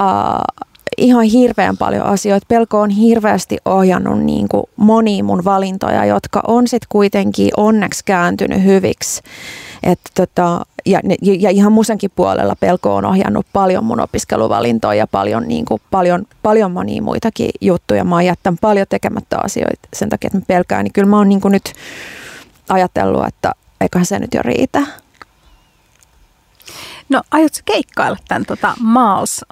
uh, 0.00 0.66
ihan 0.98 1.24
hirveän 1.24 1.76
paljon 1.76 2.06
asioita. 2.06 2.46
Pelko 2.48 2.80
on 2.80 2.90
hirveästi 2.90 3.56
ohjannut 3.64 4.22
niin 4.22 4.48
kuin 4.48 4.64
moniin 4.76 5.24
mun 5.24 5.44
valintoja, 5.44 6.04
jotka 6.04 6.42
on 6.46 6.68
sitten 6.68 6.86
kuitenkin 6.88 7.50
onneksi 7.56 8.04
kääntynyt 8.04 8.64
hyviksi. 8.64 9.22
Että 9.82 10.10
tota, 10.14 10.66
ja, 10.86 11.00
ja 11.38 11.50
ihan 11.50 11.72
musenkin 11.72 12.10
puolella 12.16 12.56
pelko 12.60 12.94
on 12.94 13.04
ohjannut 13.04 13.46
paljon 13.52 13.84
mun 13.84 14.00
opiskeluvalintoja 14.00 14.98
ja 14.98 15.06
paljon, 15.06 15.48
niin 15.48 15.64
kuin, 15.64 15.82
paljon, 15.90 16.26
paljon 16.42 16.72
monia 16.72 17.02
muitakin 17.02 17.50
juttuja. 17.60 18.04
Mä 18.04 18.14
oon 18.14 18.24
jättänyt 18.24 18.60
paljon 18.60 18.86
tekemättä 18.88 19.38
asioita 19.42 19.88
sen 19.94 20.08
takia, 20.08 20.28
että 20.28 20.38
mä 20.38 20.44
pelkään. 20.46 20.84
Niin 20.84 20.92
kyllä 20.92 21.08
mä 21.08 21.16
oon 21.16 21.28
niin 21.28 21.40
kuin 21.40 21.52
nyt 21.52 21.72
ajatellut, 22.68 23.26
että 23.26 23.52
eiköhän 23.80 24.06
se 24.06 24.18
nyt 24.18 24.34
jo 24.34 24.42
riitä. 24.42 24.82
No 27.08 27.22
aiotko 27.30 27.58
keikkailla 27.64 28.18
tämän 28.28 28.46
tota, 28.46 28.74
Maals 28.80 29.44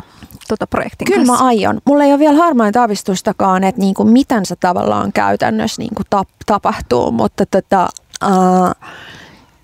tota 0.48 0.66
projektin 0.66 1.06
Kyllä 1.06 1.26
kanssa? 1.26 1.42
mä 1.42 1.48
aion. 1.48 1.80
Mulla 1.84 2.04
ei 2.04 2.10
ole 2.10 2.18
vielä 2.18 2.36
harmain 2.36 2.78
avistustakaan, 2.78 3.64
että 3.64 3.80
niinku, 3.80 4.04
miten 4.04 4.46
se 4.46 4.56
tavallaan 4.56 5.12
käytännössä 5.12 5.82
niinku, 5.82 6.02
tap, 6.10 6.28
tapahtuu, 6.46 7.10
mutta 7.12 7.46
tota, 7.46 7.88
uh, 8.24 8.88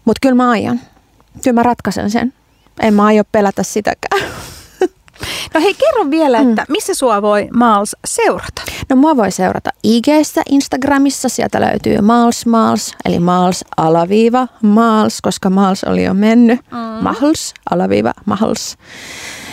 mut 0.04 0.16
kyllä 0.22 0.34
mä 0.34 0.50
aion. 0.50 0.80
Kyllä 1.44 1.54
mä 1.54 1.62
ratkaisen 1.62 2.10
sen. 2.10 2.32
En 2.80 2.94
mä 2.94 3.04
aio 3.04 3.22
pelätä 3.32 3.62
sitäkään. 3.62 4.22
No 5.54 5.60
hei, 5.60 5.74
kerro 5.74 6.10
vielä, 6.10 6.42
mm. 6.42 6.50
että 6.50 6.64
missä 6.68 6.94
sua 6.94 7.22
voi 7.22 7.48
Maals 7.54 7.96
seurata? 8.04 8.62
No 8.88 8.96
mua 8.96 9.16
voi 9.16 9.30
seurata 9.30 9.70
IGssä, 9.82 10.42
Instagramissa, 10.50 11.28
sieltä 11.28 11.60
löytyy 11.60 12.00
Maals 12.00 12.46
Maals, 12.46 12.94
eli 13.04 13.18
Maals 13.18 13.64
alaviiva 13.76 14.48
Maals, 14.62 15.20
koska 15.20 15.50
Maals 15.50 15.84
oli 15.84 16.04
jo 16.04 16.14
mennyt. 16.14 16.60
Mm. 16.72 16.78
Mahls, 17.04 17.54
alaviiva 17.70 18.12
Mahls. 18.26 18.76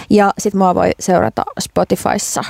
Ja 0.10 0.34
sit 0.40 0.54
mua 0.54 0.76
voi 0.76 0.92
seurata 1.00 1.44
Spotifyssa 1.60 2.44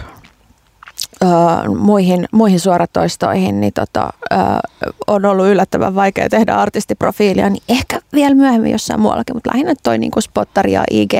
Uh, 1.23 1.75
muihin, 1.75 2.27
muihin 2.31 2.59
suoratoistoihin, 2.59 3.61
niin 3.61 3.73
tota, 3.73 4.13
uh, 4.33 4.91
on 5.07 5.25
ollut 5.25 5.47
yllättävän 5.47 5.95
vaikea 5.95 6.29
tehdä 6.29 6.55
artistiprofiilia, 6.55 7.49
niin 7.49 7.63
ehkä 7.69 7.99
vielä 8.13 8.35
myöhemmin 8.35 8.71
jossain 8.71 8.99
muuallakin, 8.99 9.35
mutta 9.35 9.49
lähinnä 9.53 9.73
toi 9.83 9.97
niin 9.97 10.11
spottari 10.19 10.71
ja 10.71 10.83
IG 10.91 11.13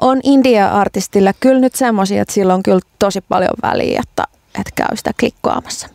on 0.00 0.20
India-artistille 0.22 1.32
kyllä 1.40 1.60
nyt 1.60 1.74
semmoisia, 1.74 2.22
että 2.22 2.34
sillä 2.34 2.54
on 2.54 2.62
kyllä 2.62 2.80
tosi 2.98 3.20
paljon 3.20 3.54
väliä, 3.62 4.00
että, 4.02 4.24
että 4.60 4.72
käy 4.74 4.96
sitä 4.96 5.10
klikkaamassa. 5.20 5.88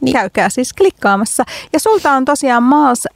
Niin. 0.00 0.12
Käykää 0.12 0.48
siis 0.48 0.72
klikkaamassa. 0.72 1.44
Ja 1.72 1.80
sulta 1.80 2.12
on 2.12 2.24
tosiaan 2.24 2.62
maassa 2.62 3.08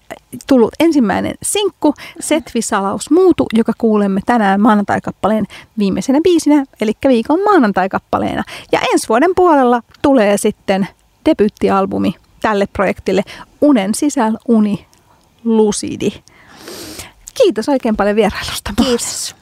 tullut 0.47 0.75
ensimmäinen 0.81 1.35
sinkku, 1.43 1.95
Setvi-salaus 2.21 3.11
muutu, 3.11 3.47
joka 3.53 3.73
kuulemme 3.79 4.21
tänään 4.27 4.61
maanantaikappaleen 4.61 5.47
viimeisenä 5.79 6.21
biisinä, 6.25 6.65
eli 6.81 6.93
viikon 7.09 7.45
maanantaikappaleena. 7.45 8.45
Ja 8.73 8.81
ensi 8.93 9.09
vuoden 9.09 9.31
puolella 9.37 9.83
tulee 10.03 10.37
sitten 10.37 10.89
debyyttialbumi 11.27 12.15
tälle 12.41 12.67
projektille 12.73 13.23
Unen 13.61 13.95
sisällä 13.95 14.39
uni 14.49 14.87
lucidi. 15.45 16.13
Kiitos 17.35 17.69
oikein 17.69 17.97
paljon 17.97 18.17
vierailusta. 18.17 18.71
Kiitos. 18.77 19.37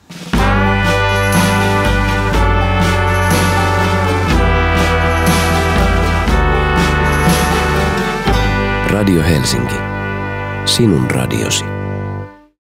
Radio 9.03 9.23
Helsinki. 9.23 9.75
Sinun 10.65 11.11
radiosi. 11.11 11.82